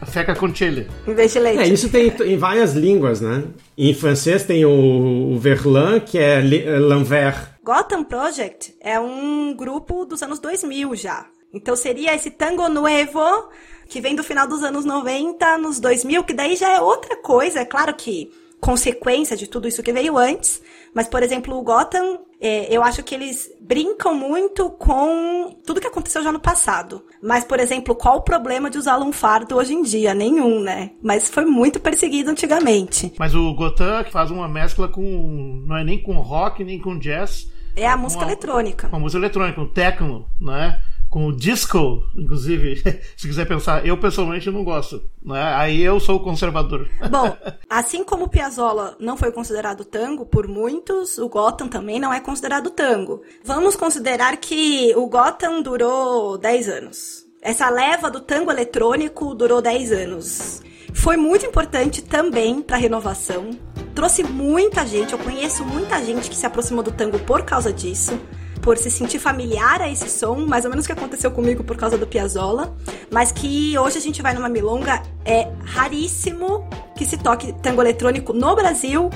feca 0.07 0.33
com 0.33 0.51
chile. 0.51 0.87
Em 1.07 1.13
vez 1.13 1.31
de 1.31 1.37
leite. 1.37 1.59
É, 1.59 1.67
isso 1.67 1.87
tem 1.91 2.11
em 2.25 2.35
várias 2.35 2.73
línguas, 2.73 3.21
né? 3.21 3.43
Em 3.77 3.93
francês 3.93 4.43
tem 4.43 4.65
o, 4.65 5.33
o 5.35 5.37
verlan, 5.37 5.99
que 5.99 6.17
é 6.17 6.41
l'envers. 6.41 7.47
Gotham 7.63 8.03
Project 8.03 8.75
é 8.81 8.99
um 8.99 9.55
grupo 9.55 10.05
dos 10.05 10.23
anos 10.23 10.39
2000 10.39 10.95
já. 10.95 11.27
Então 11.53 11.75
seria 11.75 12.15
esse 12.15 12.31
Tango 12.31 12.67
Nuevo 12.69 13.51
que 13.87 14.01
vem 14.01 14.15
do 14.15 14.23
final 14.23 14.47
dos 14.47 14.63
anos 14.63 14.83
90, 14.83 15.59
nos 15.59 15.79
2000, 15.79 16.23
que 16.23 16.33
daí 16.33 16.55
já 16.55 16.71
é 16.71 16.81
outra 16.81 17.15
coisa. 17.17 17.59
É 17.59 17.65
claro 17.65 17.93
que 17.93 18.31
consequência 18.59 19.37
de 19.37 19.45
tudo 19.45 19.67
isso 19.67 19.83
que 19.83 19.93
veio 19.93 20.17
antes. 20.17 20.61
Mas, 20.93 21.07
por 21.07 21.23
exemplo, 21.23 21.57
o 21.57 21.63
Gotham, 21.63 22.19
é, 22.39 22.73
eu 22.75 22.83
acho 22.83 23.01
que 23.03 23.15
eles 23.15 23.49
brincam 23.59 24.13
muito 24.13 24.69
com 24.71 25.57
tudo 25.65 25.81
que 25.81 25.87
aconteceu 25.87 26.21
já 26.23 26.31
no 26.31 26.39
passado. 26.39 27.03
Mas, 27.21 27.43
por 27.43 27.59
exemplo, 27.59 27.95
qual 27.95 28.17
o 28.17 28.21
problema 28.21 28.69
de 28.69 28.77
usar 28.77 28.97
lunfardo 28.97 29.55
hoje 29.55 29.73
em 29.73 29.81
dia? 29.81 30.13
Nenhum, 30.13 30.59
né? 30.59 30.91
Mas 31.01 31.29
foi 31.29 31.45
muito 31.45 31.79
perseguido 31.79 32.29
antigamente. 32.29 33.13
Mas 33.17 33.33
o 33.33 33.53
Gotham 33.53 34.03
faz 34.11 34.29
uma 34.29 34.47
mescla 34.47 34.87
com. 34.87 35.63
não 35.65 35.77
é 35.77 35.83
nem 35.83 36.01
com 36.01 36.13
rock, 36.19 36.63
nem 36.63 36.79
com 36.79 36.99
jazz. 36.99 37.51
É 37.75 37.87
a 37.87 37.97
música 37.97 38.23
uma, 38.23 38.31
eletrônica. 38.31 38.87
Com 38.87 38.95
a 38.95 38.99
música 38.99 39.19
eletrônica, 39.19 39.59
o 39.59 39.67
techno, 39.67 40.27
né? 40.39 40.79
Com 41.13 41.27
o 41.27 41.31
disco, 41.31 42.03
inclusive, 42.15 42.81
se 43.15 43.27
quiser 43.27 43.47
pensar, 43.47 43.85
eu 43.85 43.95
pessoalmente 43.95 44.49
não 44.49 44.63
gosto. 44.63 44.99
Né? 45.23 45.43
Aí 45.55 45.79
eu 45.79 45.99
sou 45.99 46.19
conservador. 46.19 46.89
Bom, 47.07 47.37
assim 47.69 48.03
como 48.03 48.23
o 48.25 48.27
Piazzolla 48.27 48.97
não 48.99 49.15
foi 49.15 49.31
considerado 49.31 49.85
tango 49.85 50.25
por 50.25 50.47
muitos, 50.47 51.19
o 51.19 51.29
Gotham 51.29 51.67
também 51.67 51.99
não 51.99 52.11
é 52.11 52.19
considerado 52.19 52.71
tango. 52.71 53.21
Vamos 53.45 53.75
considerar 53.75 54.37
que 54.37 54.91
o 54.95 55.05
Gotham 55.05 55.61
durou 55.61 56.35
10 56.35 56.69
anos. 56.69 57.27
Essa 57.43 57.69
leva 57.69 58.09
do 58.09 58.19
tango 58.19 58.49
eletrônico 58.49 59.35
durou 59.35 59.61
10 59.61 59.91
anos. 59.91 60.63
Foi 60.95 61.15
muito 61.15 61.45
importante 61.45 62.01
também 62.01 62.59
para 62.59 62.75
a 62.75 62.79
renovação. 62.79 63.51
Trouxe 63.93 64.23
muita 64.23 64.83
gente, 64.83 65.13
eu 65.13 65.19
conheço 65.19 65.63
muita 65.63 66.03
gente 66.03 66.27
que 66.27 66.35
se 66.35 66.47
aproximou 66.47 66.83
do 66.83 66.91
tango 66.91 67.19
por 67.19 67.43
causa 67.43 67.71
disso 67.71 68.19
por 68.63 68.77
se 68.77 68.89
sentir 68.89 69.19
familiar 69.19 69.81
a 69.81 69.91
esse 69.91 70.09
som, 70.09 70.37
mais 70.47 70.63
ou 70.63 70.71
menos 70.71 70.85
o 70.85 70.87
que 70.87 70.93
aconteceu 70.93 71.29
comigo 71.29 71.63
por 71.63 71.75
causa 71.75 71.97
do 71.97 72.07
Piazzolla, 72.07 72.73
mas 73.11 73.31
que 73.31 73.77
hoje 73.77 73.97
a 73.97 74.01
gente 74.01 74.21
vai 74.21 74.33
numa 74.33 74.49
milonga, 74.49 75.03
é 75.25 75.49
raríssimo 75.65 76.67
que 76.95 77.05
se 77.05 77.17
toque 77.17 77.53
tango 77.61 77.81
eletrônico 77.81 78.31
no 78.31 78.55
Brasil 78.55 79.09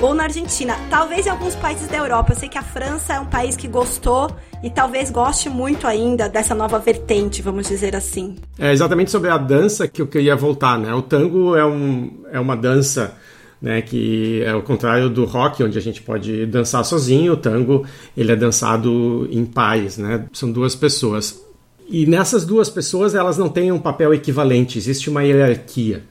ou 0.00 0.14
na 0.14 0.24
Argentina. 0.24 0.76
Talvez 0.88 1.26
em 1.26 1.30
alguns 1.30 1.56
países 1.56 1.88
da 1.88 1.96
Europa. 1.96 2.32
Eu 2.32 2.36
sei 2.36 2.48
que 2.48 2.58
a 2.58 2.62
França 2.62 3.14
é 3.14 3.20
um 3.20 3.26
país 3.26 3.56
que 3.56 3.66
gostou 3.66 4.30
e 4.62 4.70
talvez 4.70 5.10
goste 5.10 5.48
muito 5.48 5.86
ainda 5.86 6.28
dessa 6.28 6.54
nova 6.54 6.78
vertente, 6.78 7.42
vamos 7.42 7.66
dizer 7.66 7.96
assim. 7.96 8.36
É 8.58 8.72
exatamente 8.72 9.10
sobre 9.10 9.30
a 9.30 9.38
dança 9.38 9.88
que 9.88 10.02
eu 10.02 10.06
queria 10.06 10.36
voltar, 10.36 10.78
né? 10.78 10.92
O 10.94 11.02
tango 11.02 11.56
é, 11.56 11.64
um, 11.64 12.22
é 12.30 12.38
uma 12.38 12.56
dança 12.56 13.16
né, 13.60 13.82
que 13.82 14.42
é 14.44 14.54
o 14.54 14.62
contrário 14.62 15.10
do 15.10 15.24
rock, 15.24 15.62
onde 15.62 15.76
a 15.76 15.82
gente 15.82 16.00
pode 16.00 16.46
dançar 16.46 16.84
sozinho, 16.84 17.34
o 17.34 17.36
tango 17.36 17.84
ele 18.16 18.32
é 18.32 18.36
dançado 18.36 19.28
em 19.30 19.44
pares, 19.44 19.98
né, 19.98 20.24
são 20.32 20.50
duas 20.50 20.74
pessoas. 20.74 21.44
E 21.88 22.06
nessas 22.06 22.44
duas 22.44 22.70
pessoas 22.70 23.14
elas 23.14 23.36
não 23.36 23.48
têm 23.48 23.72
um 23.72 23.78
papel 23.78 24.14
equivalente, 24.14 24.78
existe 24.78 25.10
uma 25.10 25.22
hierarquia. 25.24 26.04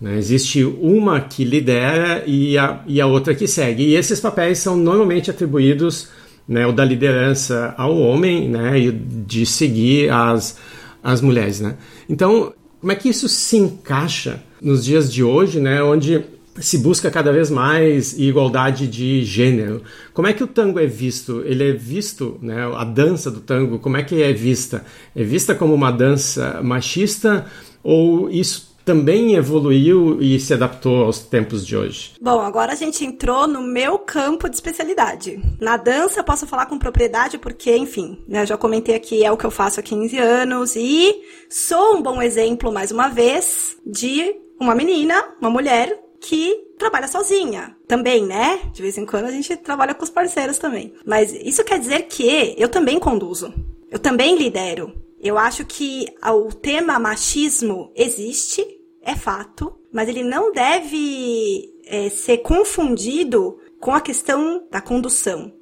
Né? 0.00 0.18
Existe 0.18 0.62
uma 0.64 1.20
que 1.20 1.44
lidera 1.44 2.22
e 2.26 2.58
a, 2.58 2.82
e 2.86 3.00
a 3.00 3.06
outra 3.06 3.34
que 3.34 3.46
segue. 3.46 3.82
E 3.82 3.94
esses 3.94 4.20
papéis 4.20 4.58
são 4.58 4.76
normalmente 4.76 5.30
atribuídos, 5.30 6.08
né, 6.48 6.66
o 6.66 6.72
da 6.72 6.84
liderança 6.84 7.74
ao 7.76 7.98
homem 7.98 8.48
né, 8.48 8.78
e 8.78 8.92
de 8.92 9.44
seguir 9.44 10.10
as, 10.10 10.58
as 11.02 11.20
mulheres. 11.20 11.60
Né? 11.60 11.76
Então, 12.08 12.52
como 12.80 12.92
é 12.92 12.94
que 12.94 13.08
isso 13.08 13.28
se 13.28 13.56
encaixa 13.56 14.42
nos 14.60 14.84
dias 14.84 15.12
de 15.12 15.24
hoje, 15.24 15.60
né, 15.60 15.82
onde 15.82 16.24
se 16.60 16.78
busca 16.78 17.10
cada 17.10 17.32
vez 17.32 17.50
mais 17.50 18.18
igualdade 18.18 18.86
de 18.86 19.24
gênero. 19.24 19.82
Como 20.12 20.28
é 20.28 20.32
que 20.32 20.44
o 20.44 20.46
tango 20.46 20.78
é 20.78 20.86
visto? 20.86 21.42
Ele 21.44 21.70
é 21.70 21.72
visto, 21.72 22.38
né, 22.40 22.70
a 22.74 22.84
dança 22.84 23.30
do 23.30 23.40
tango, 23.40 23.78
como 23.78 23.96
é 23.96 24.02
que 24.02 24.22
é 24.22 24.32
vista? 24.32 24.84
É 25.14 25.22
vista 25.22 25.54
como 25.54 25.74
uma 25.74 25.90
dança 25.90 26.60
machista 26.62 27.46
ou 27.82 28.30
isso 28.30 28.76
também 28.86 29.34
evoluiu 29.34 30.22
e 30.22 30.38
se 30.38 30.54
adaptou 30.54 31.04
aos 31.04 31.18
tempos 31.18 31.66
de 31.66 31.76
hoje? 31.76 32.12
Bom, 32.20 32.40
agora 32.40 32.72
a 32.72 32.76
gente 32.76 33.04
entrou 33.04 33.48
no 33.48 33.60
meu 33.60 33.98
campo 33.98 34.48
de 34.48 34.54
especialidade. 34.54 35.42
Na 35.60 35.76
dança, 35.76 36.20
eu 36.20 36.24
posso 36.24 36.46
falar 36.46 36.66
com 36.66 36.78
propriedade 36.78 37.36
porque, 37.36 37.76
enfim, 37.76 38.24
né, 38.28 38.46
já 38.46 38.56
comentei 38.56 38.94
aqui, 38.94 39.24
é 39.24 39.32
o 39.32 39.36
que 39.36 39.44
eu 39.44 39.50
faço 39.50 39.80
há 39.80 39.82
15 39.82 40.16
anos 40.18 40.76
e 40.76 41.16
sou 41.50 41.96
um 41.96 42.02
bom 42.02 42.22
exemplo, 42.22 42.72
mais 42.72 42.92
uma 42.92 43.08
vez, 43.08 43.76
de 43.84 44.36
uma 44.60 44.72
menina, 44.72 45.20
uma 45.40 45.50
mulher 45.50 46.05
que 46.20 46.54
trabalha 46.78 47.08
sozinha 47.08 47.76
também, 47.86 48.24
né? 48.24 48.60
De 48.72 48.82
vez 48.82 48.96
em 48.98 49.06
quando 49.06 49.26
a 49.26 49.30
gente 49.30 49.56
trabalha 49.56 49.94
com 49.94 50.04
os 50.04 50.10
parceiros 50.10 50.58
também. 50.58 50.92
Mas 51.04 51.32
isso 51.32 51.64
quer 51.64 51.78
dizer 51.78 52.02
que 52.02 52.54
eu 52.58 52.68
também 52.68 52.98
conduzo. 52.98 53.52
Eu 53.90 53.98
também 53.98 54.36
lidero. 54.36 54.92
Eu 55.20 55.38
acho 55.38 55.64
que 55.64 56.06
o 56.22 56.52
tema 56.52 56.98
machismo 56.98 57.90
existe, 57.94 58.64
é 59.02 59.14
fato, 59.14 59.76
mas 59.92 60.08
ele 60.08 60.22
não 60.22 60.52
deve 60.52 61.72
é, 61.86 62.08
ser 62.10 62.38
confundido 62.38 63.58
com 63.80 63.94
a 63.94 64.00
questão 64.00 64.66
da 64.70 64.80
condução. 64.80 65.52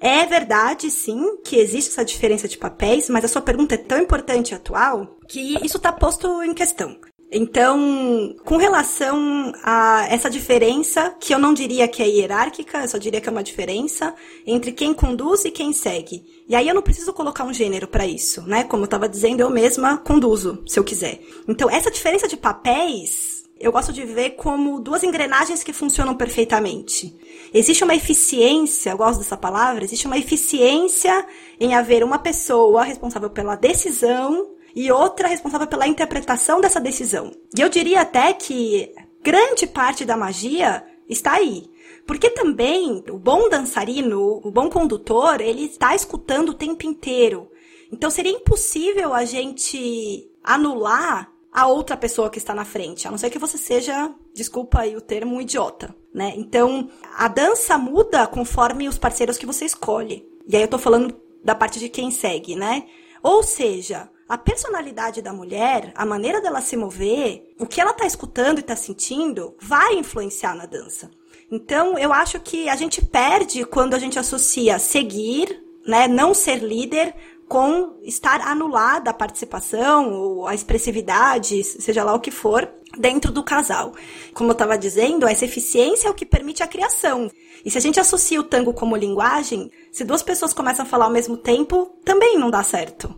É 0.00 0.26
verdade, 0.26 0.90
sim, 0.90 1.38
que 1.44 1.56
existe 1.56 1.90
essa 1.90 2.04
diferença 2.04 2.46
de 2.46 2.58
papéis, 2.58 3.08
mas 3.08 3.24
a 3.24 3.28
sua 3.28 3.42
pergunta 3.42 3.74
é 3.74 3.78
tão 3.78 3.98
importante 3.98 4.50
e 4.50 4.54
atual 4.54 5.18
que 5.28 5.54
isso 5.64 5.76
está 5.76 5.92
posto 5.92 6.42
em 6.42 6.52
questão. 6.52 6.96
Então, 7.36 8.36
com 8.44 8.56
relação 8.56 9.52
a 9.64 10.06
essa 10.08 10.30
diferença, 10.30 11.16
que 11.18 11.34
eu 11.34 11.38
não 11.38 11.52
diria 11.52 11.88
que 11.88 12.00
é 12.00 12.08
hierárquica, 12.08 12.82
eu 12.82 12.88
só 12.88 12.96
diria 12.96 13.20
que 13.20 13.28
é 13.28 13.32
uma 13.32 13.42
diferença 13.42 14.14
entre 14.46 14.70
quem 14.70 14.94
conduz 14.94 15.44
e 15.44 15.50
quem 15.50 15.72
segue. 15.72 16.24
E 16.48 16.54
aí 16.54 16.68
eu 16.68 16.74
não 16.76 16.80
preciso 16.80 17.12
colocar 17.12 17.42
um 17.42 17.52
gênero 17.52 17.88
para 17.88 18.06
isso, 18.06 18.42
né? 18.42 18.62
Como 18.62 18.84
eu 18.84 18.84
estava 18.84 19.08
dizendo, 19.08 19.40
eu 19.40 19.50
mesma 19.50 19.96
conduzo, 19.96 20.62
se 20.64 20.78
eu 20.78 20.84
quiser. 20.84 21.20
Então, 21.48 21.68
essa 21.68 21.90
diferença 21.90 22.28
de 22.28 22.36
papéis, 22.36 23.42
eu 23.58 23.72
gosto 23.72 23.92
de 23.92 24.04
ver 24.04 24.36
como 24.36 24.78
duas 24.78 25.02
engrenagens 25.02 25.64
que 25.64 25.72
funcionam 25.72 26.14
perfeitamente. 26.14 27.16
Existe 27.52 27.82
uma 27.82 27.96
eficiência, 27.96 28.90
eu 28.90 28.96
gosto 28.96 29.18
dessa 29.18 29.36
palavra, 29.36 29.82
existe 29.82 30.06
uma 30.06 30.18
eficiência 30.18 31.26
em 31.58 31.74
haver 31.74 32.04
uma 32.04 32.20
pessoa 32.20 32.84
responsável 32.84 33.28
pela 33.28 33.56
decisão 33.56 34.54
e 34.74 34.90
outra 34.90 35.28
responsável 35.28 35.66
pela 35.66 35.86
interpretação 35.86 36.60
dessa 36.60 36.80
decisão. 36.80 37.32
E 37.56 37.60
eu 37.60 37.68
diria 37.68 38.00
até 38.00 38.32
que 38.32 38.92
grande 39.22 39.66
parte 39.66 40.04
da 40.04 40.16
magia 40.16 40.84
está 41.08 41.34
aí. 41.34 41.70
Porque 42.06 42.28
também 42.28 43.02
o 43.10 43.18
bom 43.18 43.48
dançarino, 43.48 44.40
o 44.44 44.50
bom 44.50 44.68
condutor, 44.68 45.40
ele 45.40 45.64
está 45.64 45.94
escutando 45.94 46.50
o 46.50 46.54
tempo 46.54 46.86
inteiro. 46.86 47.48
Então 47.90 48.10
seria 48.10 48.32
impossível 48.32 49.14
a 49.14 49.24
gente 49.24 50.30
anular 50.42 51.32
a 51.52 51.68
outra 51.68 51.96
pessoa 51.96 52.28
que 52.28 52.38
está 52.38 52.52
na 52.52 52.64
frente, 52.64 53.06
a 53.06 53.10
não 53.12 53.16
ser 53.16 53.30
que 53.30 53.38
você 53.38 53.56
seja, 53.56 54.12
desculpa 54.34 54.80
aí 54.80 54.96
o 54.96 55.00
termo, 55.00 55.36
um 55.36 55.40
idiota, 55.40 55.94
né? 56.12 56.32
Então, 56.36 56.90
a 57.16 57.28
dança 57.28 57.78
muda 57.78 58.26
conforme 58.26 58.88
os 58.88 58.98
parceiros 58.98 59.38
que 59.38 59.46
você 59.46 59.64
escolhe. 59.64 60.28
E 60.48 60.56
aí 60.56 60.62
eu 60.62 60.68
tô 60.68 60.78
falando 60.78 61.14
da 61.44 61.54
parte 61.54 61.78
de 61.78 61.88
quem 61.88 62.10
segue, 62.10 62.56
né? 62.56 62.88
Ou 63.22 63.44
seja, 63.44 64.10
a 64.28 64.38
personalidade 64.38 65.20
da 65.20 65.32
mulher, 65.32 65.92
a 65.94 66.06
maneira 66.06 66.40
dela 66.40 66.60
se 66.60 66.76
mover, 66.76 67.54
o 67.58 67.66
que 67.66 67.80
ela 67.80 67.90
está 67.90 68.06
escutando 68.06 68.58
e 68.58 68.60
está 68.60 68.74
sentindo, 68.74 69.54
vai 69.60 69.94
influenciar 69.94 70.54
na 70.54 70.66
dança. 70.66 71.10
Então, 71.50 71.98
eu 71.98 72.12
acho 72.12 72.40
que 72.40 72.68
a 72.68 72.76
gente 72.76 73.04
perde 73.04 73.64
quando 73.64 73.94
a 73.94 73.98
gente 73.98 74.18
associa 74.18 74.78
seguir, 74.78 75.62
né, 75.86 76.08
não 76.08 76.32
ser 76.32 76.56
líder, 76.56 77.14
com 77.46 77.98
estar 78.02 78.40
anulada 78.40 79.10
a 79.10 79.14
participação 79.14 80.12
ou 80.12 80.46
a 80.46 80.54
expressividade, 80.54 81.62
seja 81.62 82.02
lá 82.02 82.14
o 82.14 82.20
que 82.20 82.30
for, 82.30 82.68
dentro 82.98 83.30
do 83.30 83.42
casal. 83.42 83.92
Como 84.32 84.50
eu 84.50 84.54
estava 84.54 84.78
dizendo, 84.78 85.26
essa 85.26 85.44
eficiência 85.44 86.08
é 86.08 86.10
o 86.10 86.14
que 86.14 86.24
permite 86.24 86.62
a 86.62 86.66
criação. 86.66 87.30
E 87.64 87.70
se 87.70 87.76
a 87.76 87.80
gente 87.80 88.00
associa 88.00 88.40
o 88.40 88.44
tango 88.44 88.72
como 88.72 88.96
linguagem, 88.96 89.70
se 89.92 90.04
duas 90.04 90.22
pessoas 90.22 90.52
começam 90.52 90.84
a 90.84 90.88
falar 90.88 91.06
ao 91.06 91.10
mesmo 91.10 91.36
tempo, 91.36 91.94
também 92.04 92.38
não 92.38 92.50
dá 92.50 92.62
certo. 92.62 93.14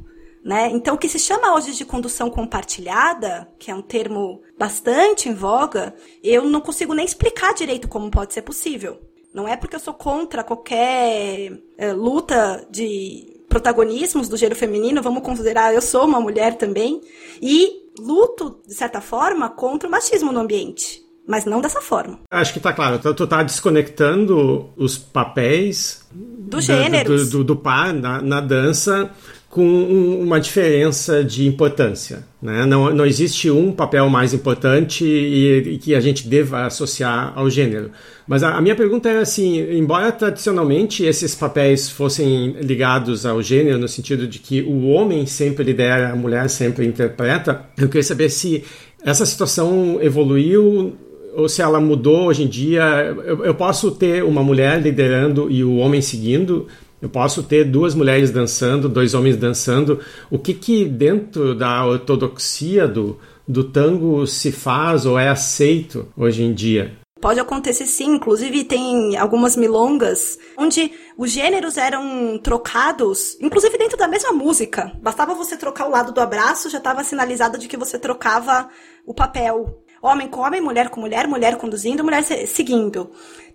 Né? 0.46 0.70
Então, 0.70 0.94
o 0.94 0.98
que 0.98 1.08
se 1.08 1.18
chama 1.18 1.56
hoje 1.56 1.74
de 1.74 1.84
condução 1.84 2.30
compartilhada, 2.30 3.48
que 3.58 3.68
é 3.68 3.74
um 3.74 3.82
termo 3.82 4.40
bastante 4.56 5.28
em 5.28 5.34
voga, 5.34 5.92
eu 6.22 6.44
não 6.44 6.60
consigo 6.60 6.94
nem 6.94 7.04
explicar 7.04 7.52
direito 7.52 7.88
como 7.88 8.12
pode 8.12 8.32
ser 8.32 8.42
possível. 8.42 9.00
Não 9.34 9.48
é 9.48 9.56
porque 9.56 9.74
eu 9.74 9.80
sou 9.80 9.92
contra 9.92 10.44
qualquer 10.44 11.52
é, 11.76 11.92
luta 11.92 12.64
de 12.70 13.42
protagonismos 13.48 14.28
do 14.28 14.36
gênero 14.36 14.54
feminino, 14.54 15.02
vamos 15.02 15.24
considerar 15.24 15.74
eu 15.74 15.82
sou 15.82 16.04
uma 16.04 16.20
mulher 16.20 16.54
também, 16.54 17.00
e 17.42 17.90
luto, 17.98 18.60
de 18.64 18.74
certa 18.74 19.00
forma, 19.00 19.50
contra 19.50 19.88
o 19.88 19.90
machismo 19.90 20.30
no 20.30 20.38
ambiente. 20.38 21.04
Mas 21.26 21.44
não 21.44 21.60
dessa 21.60 21.80
forma. 21.80 22.20
Acho 22.30 22.52
que 22.52 22.60
tá 22.60 22.72
claro. 22.72 23.00
Tu, 23.00 23.12
tu 23.14 23.26
tá 23.26 23.42
desconectando 23.42 24.70
os 24.76 24.96
papéis 24.96 26.06
do 26.12 26.60
gênero 26.60 27.16
do, 27.16 27.26
do, 27.30 27.44
do, 27.44 27.56
par 27.56 27.92
na, 27.92 28.22
na 28.22 28.40
dança 28.40 29.10
com 29.56 30.20
uma 30.20 30.38
diferença 30.38 31.24
de 31.24 31.46
importância. 31.46 32.26
Né? 32.42 32.66
Não, 32.66 32.92
não 32.92 33.06
existe 33.06 33.50
um 33.50 33.72
papel 33.72 34.06
mais 34.10 34.34
importante 34.34 35.02
e, 35.02 35.72
e 35.72 35.78
que 35.78 35.94
a 35.94 36.00
gente 36.00 36.28
deva 36.28 36.66
associar 36.66 37.32
ao 37.34 37.48
gênero. 37.48 37.90
Mas 38.28 38.42
a, 38.42 38.54
a, 38.54 38.60
minha 38.60 38.76
pergunta 38.76 39.08
é 39.08 39.16
assim: 39.16 39.58
embora 39.74 40.12
tradicionalmente 40.12 41.04
esses 41.04 41.34
papéis 41.34 41.88
fossem 41.88 42.50
ligados 42.60 43.24
ao 43.24 43.40
gênero, 43.40 43.78
no 43.78 43.88
sentido 43.88 44.28
de 44.28 44.40
que 44.40 44.60
o 44.60 44.88
homem 44.88 45.24
sempre 45.24 45.64
lidera, 45.64 46.12
a 46.12 46.16
mulher 46.16 46.50
sempre 46.50 46.84
interpreta, 46.84 47.64
eu 47.78 47.88
queria 47.88 48.02
saber 48.02 48.28
se 48.28 48.62
essa 49.02 49.24
situação 49.24 49.98
evoluiu 50.02 50.94
ou 51.34 51.48
se 51.48 51.62
ela 51.62 51.80
mudou 51.80 52.26
hoje 52.26 52.42
em 52.42 52.46
dia. 52.46 52.82
Eu, 53.24 53.42
eu 53.42 53.54
posso 53.54 53.90
ter 53.90 54.22
uma 54.22 54.42
mulher 54.42 54.82
liderando 54.82 55.50
e 55.50 55.64
o 55.64 55.76
homem 55.76 56.02
seguindo 56.02 56.66
eu 57.00 57.08
posso 57.08 57.42
ter 57.42 57.64
duas 57.64 57.94
mulheres 57.94 58.30
dançando, 58.30 58.88
dois 58.88 59.14
homens 59.14 59.36
dançando. 59.36 60.00
O 60.30 60.38
que 60.38 60.54
que 60.54 60.84
dentro 60.86 61.54
da 61.54 61.84
ortodoxia 61.86 62.88
do, 62.88 63.18
do 63.46 63.64
tango 63.64 64.26
se 64.26 64.50
faz 64.50 65.04
ou 65.04 65.18
é 65.18 65.28
aceito 65.28 66.08
hoje 66.16 66.42
em 66.42 66.54
dia? 66.54 66.96
Pode 67.20 67.40
acontecer 67.40 67.86
sim, 67.86 68.16
inclusive 68.16 68.64
tem 68.64 69.16
algumas 69.16 69.56
milongas 69.56 70.38
onde 70.56 70.92
os 71.16 71.30
gêneros 71.30 71.78
eram 71.78 72.38
trocados, 72.42 73.38
inclusive 73.40 73.78
dentro 73.78 73.96
da 73.96 74.06
mesma 74.06 74.32
música. 74.32 74.92
Bastava 75.00 75.34
você 75.34 75.56
trocar 75.56 75.86
o 75.86 75.90
lado 75.90 76.12
do 76.12 76.20
abraço, 76.20 76.68
já 76.68 76.76
estava 76.78 77.02
sinalizado 77.02 77.56
de 77.56 77.68
que 77.68 77.76
você 77.76 77.98
trocava 77.98 78.68
o 79.06 79.14
papel. 79.14 79.82
Homem 80.06 80.28
com 80.28 80.40
homem, 80.40 80.60
mulher 80.60 80.88
com 80.88 81.00
mulher, 81.00 81.26
mulher 81.26 81.56
conduzindo, 81.56 82.04
mulher 82.04 82.22
seguindo. 82.22 83.10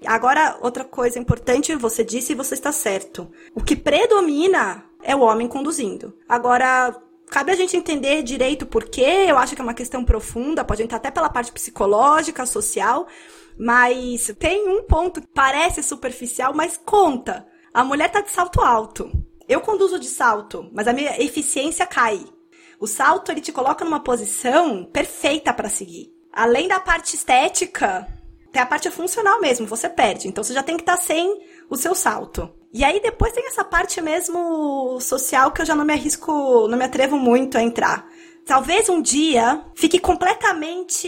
Agora, 0.05 0.57
outra 0.59 0.83
coisa 0.83 1.17
importante, 1.17 1.73
você 1.77 2.03
disse 2.03 2.33
e 2.33 2.35
você 2.35 2.55
está 2.55 2.73
certo. 2.73 3.31
O 3.55 3.63
que 3.63 3.73
predomina 3.73 4.83
é 5.01 5.15
o 5.15 5.21
homem 5.21 5.47
conduzindo. 5.47 6.13
Agora, 6.27 6.93
cabe 7.27 7.53
a 7.53 7.55
gente 7.55 7.77
entender 7.77 8.21
direito 8.21 8.65
por 8.65 8.83
quê. 8.83 9.27
Eu 9.29 9.37
acho 9.37 9.55
que 9.55 9.61
é 9.61 9.63
uma 9.63 9.73
questão 9.73 10.03
profunda, 10.03 10.65
pode 10.65 10.83
entrar 10.83 10.97
até 10.97 11.09
pela 11.09 11.29
parte 11.29 11.53
psicológica, 11.53 12.45
social, 12.45 13.07
mas 13.57 14.35
tem 14.37 14.67
um 14.67 14.83
ponto 14.83 15.21
que 15.21 15.27
parece 15.33 15.81
superficial, 15.81 16.53
mas 16.53 16.75
conta. 16.75 17.47
A 17.73 17.81
mulher 17.81 18.11
tá 18.11 18.19
de 18.19 18.29
salto 18.29 18.59
alto. 18.59 19.09
Eu 19.47 19.61
conduzo 19.61 19.97
de 19.97 20.07
salto, 20.07 20.69
mas 20.73 20.85
a 20.85 20.91
minha 20.91 21.17
eficiência 21.23 21.85
cai. 21.85 22.25
O 22.77 22.87
salto 22.87 23.31
ele 23.31 23.39
te 23.39 23.53
coloca 23.53 23.85
numa 23.85 24.01
posição 24.01 24.83
perfeita 24.83 25.53
para 25.53 25.69
seguir. 25.69 26.19
Além 26.33 26.67
da 26.67 26.79
parte 26.79 27.15
estética, 27.15 28.07
tem 28.51 28.61
a 28.61 28.65
parte 28.65 28.89
funcional 28.91 29.39
mesmo, 29.39 29.65
você 29.65 29.89
perde. 29.89 30.27
Então 30.27 30.43
você 30.43 30.53
já 30.53 30.63
tem 30.63 30.75
que 30.75 30.83
estar 30.83 30.97
tá 30.97 31.01
sem 31.01 31.41
o 31.69 31.75
seu 31.75 31.95
salto. 31.95 32.49
E 32.73 32.83
aí 32.83 33.01
depois 33.01 33.33
tem 33.33 33.45
essa 33.47 33.63
parte 33.63 34.01
mesmo 34.01 34.99
social 35.01 35.51
que 35.51 35.61
eu 35.61 35.65
já 35.65 35.75
não 35.75 35.85
me 35.85 35.93
arrisco, 35.93 36.67
não 36.67 36.77
me 36.77 36.85
atrevo 36.85 37.17
muito 37.17 37.57
a 37.57 37.61
entrar. 37.61 38.07
Talvez 38.45 38.89
um 38.89 39.01
dia 39.01 39.63
fique 39.75 39.99
completamente 39.99 41.07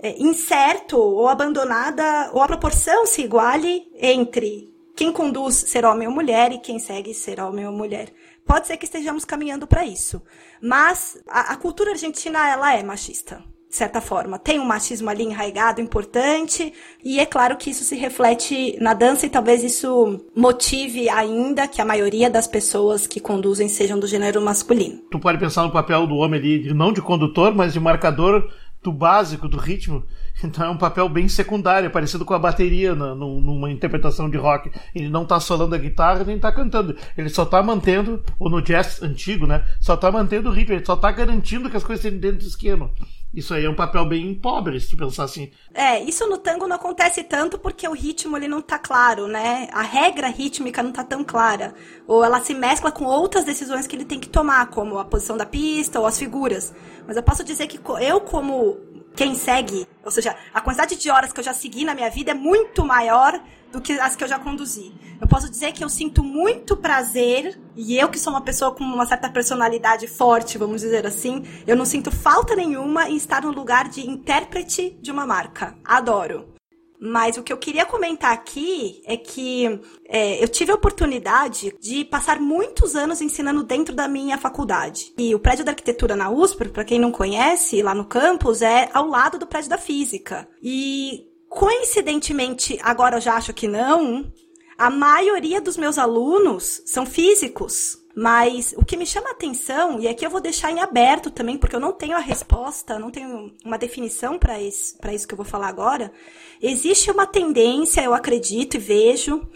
é, 0.00 0.20
incerto 0.20 0.98
ou 0.98 1.28
abandonada, 1.28 2.30
ou 2.32 2.42
a 2.42 2.46
proporção 2.46 3.06
se 3.06 3.22
iguale 3.22 3.90
entre 3.96 4.74
quem 4.94 5.12
conduz 5.12 5.54
ser 5.54 5.84
homem 5.84 6.06
ou 6.06 6.14
mulher 6.14 6.52
e 6.52 6.58
quem 6.58 6.78
segue 6.78 7.14
ser 7.14 7.40
homem 7.40 7.66
ou 7.66 7.72
mulher. 7.72 8.12
Pode 8.44 8.66
ser 8.66 8.76
que 8.76 8.84
estejamos 8.84 9.24
caminhando 9.24 9.66
para 9.66 9.86
isso. 9.86 10.20
Mas 10.60 11.18
a, 11.26 11.52
a 11.52 11.56
cultura 11.56 11.92
argentina, 11.92 12.50
ela 12.50 12.74
é 12.74 12.82
machista 12.82 13.42
de 13.70 13.76
certa 13.76 14.00
forma. 14.00 14.36
Tem 14.36 14.58
um 14.58 14.64
machismo 14.64 15.08
ali 15.08 15.22
enraigado, 15.22 15.80
importante, 15.80 16.72
e 17.04 17.20
é 17.20 17.24
claro 17.24 17.56
que 17.56 17.70
isso 17.70 17.84
se 17.84 17.94
reflete 17.94 18.76
na 18.80 18.92
dança 18.92 19.26
e 19.26 19.30
talvez 19.30 19.62
isso 19.62 20.20
motive 20.34 21.08
ainda 21.08 21.68
que 21.68 21.80
a 21.80 21.84
maioria 21.84 22.28
das 22.28 22.48
pessoas 22.48 23.06
que 23.06 23.20
conduzem 23.20 23.68
sejam 23.68 23.98
do 23.98 24.08
gênero 24.08 24.42
masculino. 24.42 24.98
Tu 25.08 25.20
pode 25.20 25.38
pensar 25.38 25.62
no 25.62 25.70
papel 25.70 26.04
do 26.08 26.16
homem 26.16 26.40
ali, 26.40 26.74
não 26.74 26.92
de 26.92 27.00
condutor, 27.00 27.54
mas 27.54 27.72
de 27.72 27.78
marcador 27.78 28.50
do 28.82 28.92
básico, 28.92 29.46
do 29.46 29.56
ritmo. 29.56 30.02
Então 30.42 30.66
é 30.66 30.70
um 30.70 30.76
papel 30.76 31.08
bem 31.08 31.28
secundário, 31.28 31.90
parecido 31.90 32.24
com 32.24 32.34
a 32.34 32.38
bateria 32.38 32.94
na, 32.94 33.14
numa 33.14 33.70
interpretação 33.70 34.28
de 34.28 34.36
rock. 34.36 34.70
Ele 34.94 35.08
não 35.08 35.22
está 35.22 35.38
solando 35.38 35.74
a 35.74 35.78
guitarra 35.78 36.24
nem 36.24 36.36
está 36.36 36.50
cantando. 36.50 36.96
Ele 37.16 37.28
só 37.28 37.42
está 37.44 37.62
mantendo, 37.62 38.22
ou 38.38 38.50
no 38.50 38.62
jazz 38.62 39.02
antigo, 39.02 39.46
né? 39.46 39.64
Só 39.80 39.94
está 39.94 40.10
mantendo 40.10 40.48
o 40.48 40.52
ritmo, 40.52 40.74
ele 40.74 40.84
só 40.84 40.94
está 40.94 41.12
garantindo 41.12 41.70
que 41.70 41.76
as 41.76 41.84
coisas 41.84 42.04
estejam 42.04 42.20
dentro 42.20 42.38
do 42.38 42.48
esquema. 42.48 42.90
Isso 43.32 43.54
aí 43.54 43.64
é 43.64 43.70
um 43.70 43.74
papel 43.74 44.04
bem 44.06 44.34
pobre, 44.34 44.80
se 44.80 44.90
tu 44.90 44.96
pensar 44.96 45.24
assim. 45.24 45.52
É, 45.72 46.02
isso 46.02 46.26
no 46.26 46.36
tango 46.36 46.66
não 46.66 46.74
acontece 46.74 47.22
tanto 47.22 47.58
porque 47.58 47.86
o 47.86 47.92
ritmo 47.92 48.36
ele 48.36 48.48
não 48.48 48.60
tá 48.60 48.76
claro, 48.76 49.28
né? 49.28 49.68
A 49.72 49.82
regra 49.82 50.26
rítmica 50.26 50.82
não 50.82 50.90
tá 50.90 51.04
tão 51.04 51.22
clara. 51.22 51.72
Ou 52.08 52.24
ela 52.24 52.40
se 52.40 52.54
mescla 52.54 52.90
com 52.90 53.04
outras 53.04 53.44
decisões 53.44 53.86
que 53.86 53.94
ele 53.94 54.04
tem 54.04 54.18
que 54.18 54.28
tomar, 54.28 54.66
como 54.70 54.98
a 54.98 55.04
posição 55.04 55.36
da 55.36 55.46
pista 55.46 56.00
ou 56.00 56.06
as 56.06 56.18
figuras. 56.18 56.74
Mas 57.06 57.16
eu 57.16 57.22
posso 57.22 57.44
dizer 57.44 57.68
que 57.68 57.80
eu, 58.00 58.20
como 58.20 58.76
quem 59.20 59.34
segue, 59.34 59.86
ou 60.02 60.10
seja, 60.10 60.34
a 60.54 60.62
quantidade 60.62 60.96
de 60.96 61.10
horas 61.10 61.30
que 61.30 61.38
eu 61.40 61.44
já 61.44 61.52
segui 61.52 61.84
na 61.84 61.94
minha 61.94 62.08
vida 62.08 62.30
é 62.30 62.34
muito 62.34 62.82
maior 62.86 63.38
do 63.70 63.78
que 63.78 63.92
as 64.00 64.16
que 64.16 64.24
eu 64.24 64.28
já 64.28 64.38
conduzi. 64.38 64.94
Eu 65.20 65.28
posso 65.28 65.50
dizer 65.50 65.72
que 65.72 65.84
eu 65.84 65.90
sinto 65.90 66.24
muito 66.24 66.74
prazer, 66.74 67.60
e 67.76 67.98
eu 67.98 68.08
que 68.08 68.18
sou 68.18 68.32
uma 68.32 68.40
pessoa 68.40 68.74
com 68.74 68.82
uma 68.82 69.04
certa 69.04 69.28
personalidade 69.28 70.06
forte, 70.06 70.56
vamos 70.56 70.80
dizer 70.80 71.06
assim, 71.06 71.44
eu 71.66 71.76
não 71.76 71.84
sinto 71.84 72.10
falta 72.10 72.56
nenhuma 72.56 73.10
em 73.10 73.16
estar 73.16 73.42
no 73.42 73.52
lugar 73.52 73.90
de 73.90 74.08
intérprete 74.08 74.96
de 75.02 75.10
uma 75.10 75.26
marca. 75.26 75.76
Adoro. 75.84 76.59
Mas 77.00 77.36
o 77.36 77.42
que 77.42 77.52
eu 77.52 77.56
queria 77.56 77.86
comentar 77.86 78.32
aqui 78.32 79.02
é 79.06 79.16
que 79.16 79.80
é, 80.06 80.42
eu 80.42 80.48
tive 80.48 80.70
a 80.70 80.74
oportunidade 80.74 81.74
de 81.80 82.04
passar 82.04 82.38
muitos 82.38 82.94
anos 82.94 83.20
ensinando 83.20 83.62
dentro 83.62 83.94
da 83.94 84.06
minha 84.06 84.36
faculdade. 84.36 85.14
E 85.16 85.34
o 85.34 85.38
prédio 85.38 85.64
da 85.64 85.72
arquitetura 85.72 86.14
na 86.14 86.30
USP, 86.30 86.68
para 86.68 86.84
quem 86.84 86.98
não 86.98 87.10
conhece, 87.10 87.82
lá 87.82 87.94
no 87.94 88.04
campus, 88.04 88.60
é 88.60 88.90
ao 88.92 89.06
lado 89.06 89.38
do 89.38 89.46
prédio 89.46 89.70
da 89.70 89.78
física. 89.78 90.46
E 90.62 91.30
Coincidentemente, 91.50 92.78
agora 92.80 93.16
eu 93.16 93.20
já 93.20 93.34
acho 93.34 93.52
que 93.52 93.66
não, 93.66 94.32
a 94.78 94.88
maioria 94.88 95.60
dos 95.60 95.76
meus 95.76 95.98
alunos 95.98 96.80
são 96.86 97.04
físicos. 97.04 97.98
Mas 98.22 98.74
o 98.76 98.84
que 98.84 98.98
me 98.98 99.06
chama 99.06 99.30
a 99.30 99.32
atenção, 99.32 99.98
e 99.98 100.06
aqui 100.06 100.26
eu 100.26 100.28
vou 100.28 100.42
deixar 100.42 100.70
em 100.70 100.78
aberto 100.78 101.30
também, 101.30 101.56
porque 101.56 101.74
eu 101.74 101.80
não 101.80 101.90
tenho 101.90 102.14
a 102.14 102.20
resposta, 102.20 102.98
não 102.98 103.10
tenho 103.10 103.50
uma 103.64 103.78
definição 103.78 104.38
para 104.38 104.60
isso, 104.60 104.98
isso 105.10 105.26
que 105.26 105.32
eu 105.32 105.38
vou 105.38 105.46
falar 105.46 105.68
agora, 105.68 106.12
existe 106.60 107.10
uma 107.10 107.26
tendência, 107.26 108.02
eu 108.02 108.12
acredito 108.12 108.74
e 108.74 108.78
vejo, 108.78 109.48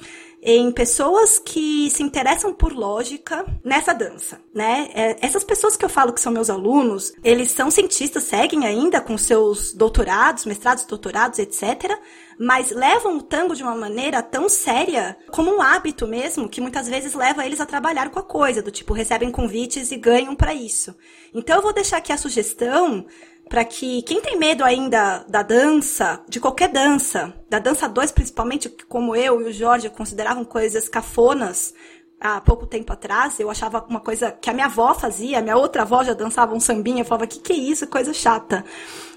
em 0.46 0.70
pessoas 0.70 1.38
que 1.38 1.88
se 1.88 2.02
interessam 2.02 2.52
por 2.52 2.70
lógica 2.70 3.46
nessa 3.64 3.94
dança, 3.94 4.38
né? 4.54 4.90
É, 4.94 5.16
essas 5.26 5.42
pessoas 5.42 5.74
que 5.74 5.82
eu 5.82 5.88
falo 5.88 6.12
que 6.12 6.20
são 6.20 6.30
meus 6.30 6.50
alunos, 6.50 7.14
eles 7.24 7.50
são 7.50 7.70
cientistas, 7.70 8.24
seguem 8.24 8.66
ainda 8.66 9.00
com 9.00 9.16
seus 9.16 9.72
doutorados, 9.72 10.44
mestrados, 10.44 10.84
doutorados, 10.84 11.38
etc., 11.38 11.98
mas 12.38 12.70
levam 12.70 13.16
o 13.16 13.22
tango 13.22 13.54
de 13.54 13.62
uma 13.62 13.74
maneira 13.74 14.22
tão 14.22 14.48
séria, 14.48 15.16
como 15.30 15.54
um 15.54 15.62
hábito 15.62 16.06
mesmo, 16.06 16.48
que 16.48 16.60
muitas 16.60 16.88
vezes 16.88 17.14
leva 17.14 17.46
eles 17.46 17.60
a 17.60 17.66
trabalhar 17.66 18.10
com 18.10 18.18
a 18.18 18.24
coisa, 18.24 18.60
do 18.60 18.72
tipo, 18.72 18.92
recebem 18.92 19.30
convites 19.30 19.92
e 19.92 19.96
ganham 19.96 20.34
para 20.34 20.52
isso. 20.52 20.94
Então 21.32 21.56
eu 21.56 21.62
vou 21.62 21.72
deixar 21.72 21.98
aqui 21.98 22.12
a 22.12 22.18
sugestão 22.18 23.06
para 23.48 23.64
que 23.64 24.02
quem 24.02 24.20
tem 24.20 24.38
medo 24.38 24.64
ainda 24.64 25.24
da 25.28 25.42
dança, 25.42 26.20
de 26.28 26.40
qualquer 26.40 26.68
dança, 26.68 27.34
da 27.48 27.58
dança 27.58 27.88
2 27.88 28.12
principalmente, 28.12 28.68
como 28.88 29.14
eu 29.14 29.40
e 29.40 29.44
o 29.44 29.52
Jorge 29.52 29.88
consideravam 29.90 30.44
coisas 30.44 30.88
cafonas 30.88 31.74
há 32.20 32.40
pouco 32.40 32.66
tempo 32.66 32.92
atrás, 32.92 33.38
eu 33.38 33.50
achava 33.50 33.84
uma 33.88 34.00
coisa 34.00 34.32
que 34.32 34.48
a 34.48 34.52
minha 34.52 34.66
avó 34.66 34.94
fazia, 34.94 35.38
a 35.38 35.42
minha 35.42 35.56
outra 35.56 35.82
avó 35.82 36.02
já 36.02 36.14
dançava 36.14 36.54
um 36.54 36.60
sambinha, 36.60 37.02
eu 37.02 37.04
falava, 37.04 37.26
que 37.26 37.38
que 37.38 37.52
é 37.52 37.56
isso, 37.56 37.86
coisa 37.86 38.14
chata. 38.14 38.64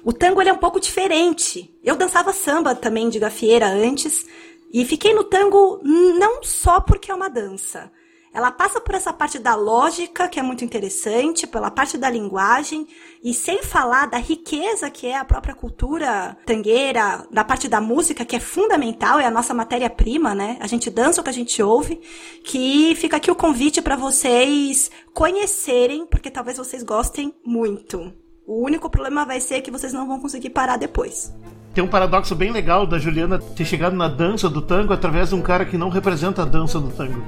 O 0.04 0.12
tango 0.12 0.42
ele 0.42 0.50
é 0.50 0.54
um 0.54 0.58
pouco 0.58 0.80
diferente. 0.80 1.74
Eu 1.82 1.96
dançava 1.96 2.34
samba 2.34 2.76
também 2.76 3.08
de 3.10 3.18
gafieira 3.18 3.68
antes, 3.68 4.26
e 4.74 4.84
fiquei 4.84 5.14
no 5.14 5.24
tango 5.24 5.80
não 5.84 6.44
só 6.44 6.82
porque 6.82 7.10
é 7.10 7.16
uma 7.16 7.30
dança, 7.30 7.90
ela 8.34 8.52
passa 8.52 8.80
por 8.80 8.94
essa 8.94 9.12
parte 9.12 9.40
da 9.40 9.56
lógica, 9.56 10.28
que 10.28 10.40
é 10.40 10.44
muito 10.44 10.64
interessante, 10.64 11.48
pela 11.48 11.72
parte 11.72 11.98
da 11.98 12.10
linguagem, 12.10 12.88
e 13.24 13.34
sem 13.34 13.64
falar 13.64 14.08
da 14.08 14.18
riqueza 14.18 14.90
que 14.90 15.08
é 15.08 15.18
a 15.18 15.26
própria 15.26 15.56
cultura 15.56 16.38
tangueira, 16.46 17.26
da 17.32 17.44
parte 17.44 17.68
da 17.68 17.82
música, 17.82 18.26
que 18.26 18.36
é 18.36 18.40
fundamental, 18.40 19.20
é 19.20 19.26
a 19.26 19.32
nossa 19.32 19.54
matéria-prima, 19.54 20.36
né? 20.36 20.58
A 20.60 20.68
gente 20.68 20.90
dança 20.90 21.22
o 21.22 21.24
que 21.24 21.30
a 21.30 21.34
gente 21.34 21.62
ouve, 21.64 22.00
que 22.44 22.94
fica 22.96 23.18
aqui 23.18 23.32
o 23.32 23.36
convite 23.36 23.82
para 23.82 23.96
vocês 23.96 24.92
conhecerem, 25.14 26.06
porque 26.06 26.30
talvez 26.30 26.58
vocês 26.58 26.84
gostem 26.84 27.34
muito. 27.44 28.14
O 28.46 28.64
único 28.64 28.90
problema 28.90 29.26
vai 29.26 29.42
ser 29.42 29.62
que 29.62 29.72
vocês 29.72 29.92
não 29.92 30.08
vão 30.08 30.20
conseguir 30.20 30.52
parar 30.52 30.78
depois 30.78 31.34
tem 31.78 31.84
um 31.84 31.88
paradoxo 31.88 32.34
bem 32.34 32.52
legal 32.52 32.88
da 32.88 32.98
Juliana 32.98 33.38
ter 33.38 33.64
chegado 33.64 33.96
na 33.96 34.08
dança 34.08 34.50
do 34.50 34.64
tango 34.64 34.94
através 34.94 35.30
de 35.30 35.36
um 35.36 35.42
cara 35.44 35.64
que 35.64 35.78
não 35.78 35.90
representa 35.90 36.42
a 36.42 36.46
dança 36.46 36.80
do 36.80 36.88
tango. 36.88 37.24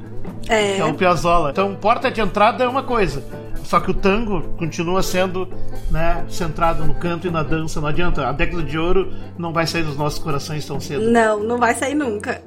É. 0.47 0.73
Que 0.73 0.81
é 0.81 0.85
o 0.85 0.95
Piazzolla. 0.95 1.51
Então, 1.51 1.75
porta 1.75 2.09
de 2.09 2.19
entrada 2.19 2.63
é 2.63 2.67
uma 2.67 2.81
coisa. 2.81 3.23
Só 3.63 3.79
que 3.79 3.91
o 3.91 3.93
tango 3.93 4.41
continua 4.57 5.03
sendo 5.03 5.47
né, 5.91 6.25
centrado 6.27 6.83
no 6.83 6.95
canto 6.95 7.27
e 7.27 7.29
na 7.29 7.43
dança. 7.43 7.79
Não 7.79 7.89
adianta. 7.89 8.27
A 8.27 8.31
década 8.31 8.63
de 8.63 8.75
ouro 8.75 9.13
não 9.37 9.53
vai 9.53 9.67
sair 9.67 9.83
dos 9.83 9.95
nossos 9.95 10.17
corações 10.17 10.65
tão 10.65 10.79
cedo. 10.79 11.11
Não, 11.11 11.43
não 11.43 11.59
vai 11.59 11.75
sair 11.75 11.93
nunca. 11.93 12.41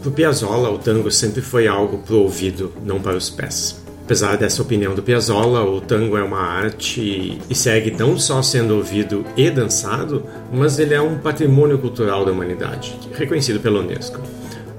Pro 0.00 0.10
Piazzolla, 0.10 0.70
o 0.70 0.78
tango 0.78 1.10
sempre 1.10 1.42
foi 1.42 1.68
algo 1.68 1.98
pro 1.98 2.22
ouvido, 2.22 2.72
não 2.82 3.02
para 3.02 3.18
os 3.18 3.28
pés. 3.28 3.84
Apesar 4.08 4.38
dessa 4.38 4.62
opinião 4.62 4.94
do 4.94 5.02
Piazzolla, 5.02 5.62
o 5.62 5.82
tango 5.82 6.16
é 6.16 6.22
uma 6.22 6.40
arte 6.40 7.38
e 7.46 7.54
segue 7.54 7.90
não 7.90 8.18
só 8.18 8.40
sendo 8.40 8.74
ouvido 8.74 9.22
e 9.36 9.50
dançado, 9.50 10.24
mas 10.50 10.78
ele 10.78 10.94
é 10.94 11.00
um 11.00 11.18
patrimônio 11.18 11.76
cultural 11.76 12.24
da 12.24 12.32
humanidade, 12.32 12.98
reconhecido 13.12 13.60
pela 13.60 13.80
Unesco. 13.80 14.18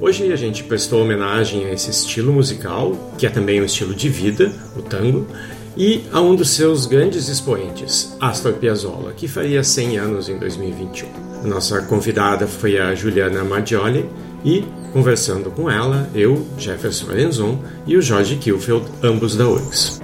Hoje 0.02 0.34
a 0.34 0.36
gente 0.36 0.64
prestou 0.64 1.04
homenagem 1.04 1.66
a 1.66 1.72
esse 1.72 1.92
estilo 1.92 2.34
musical, 2.34 3.14
que 3.20 3.28
é 3.28 3.30
também 3.30 3.62
um 3.62 3.66
estilo 3.66 3.94
de 3.94 4.10
vida, 4.10 4.52
o 4.76 4.82
tango, 4.82 5.28
e 5.78 6.02
a 6.12 6.20
um 6.20 6.36
dos 6.36 6.50
seus 6.50 6.88
grandes 6.88 7.28
expoentes, 7.28 8.18
Astor 8.20 8.54
Piazzolla, 8.54 9.14
que 9.14 9.28
faria 9.28 9.64
100 9.64 9.98
anos 10.00 10.28
em 10.28 10.40
2021. 10.40 11.08
A 11.44 11.48
nossa 11.48 11.84
convidada 11.84 12.48
foi 12.48 12.80
a 12.80 12.96
Juliana 12.96 13.44
Maggioli 13.44 14.10
e 14.44 14.66
Conversando 14.92 15.52
com 15.52 15.70
ela, 15.70 16.10
eu, 16.14 16.46
Jefferson 16.58 17.12
Arenzon 17.12 17.60
e 17.86 17.96
o 17.96 18.02
Jorge 18.02 18.38
Kilfeld, 18.38 18.86
ambos 19.04 19.36
da 19.36 19.48
URGS. 19.48 20.00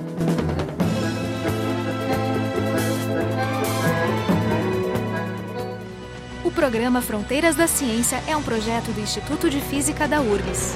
programa 6.66 7.00
Fronteiras 7.00 7.56
da 7.56 7.68
Ciência 7.68 8.24
é 8.28 8.36
um 8.36 8.42
projeto 8.42 8.92
do 8.92 9.00
Instituto 9.00 9.52
de 9.52 9.62
Física 9.62 10.08
da 10.08 10.20
URGS. 10.20 10.74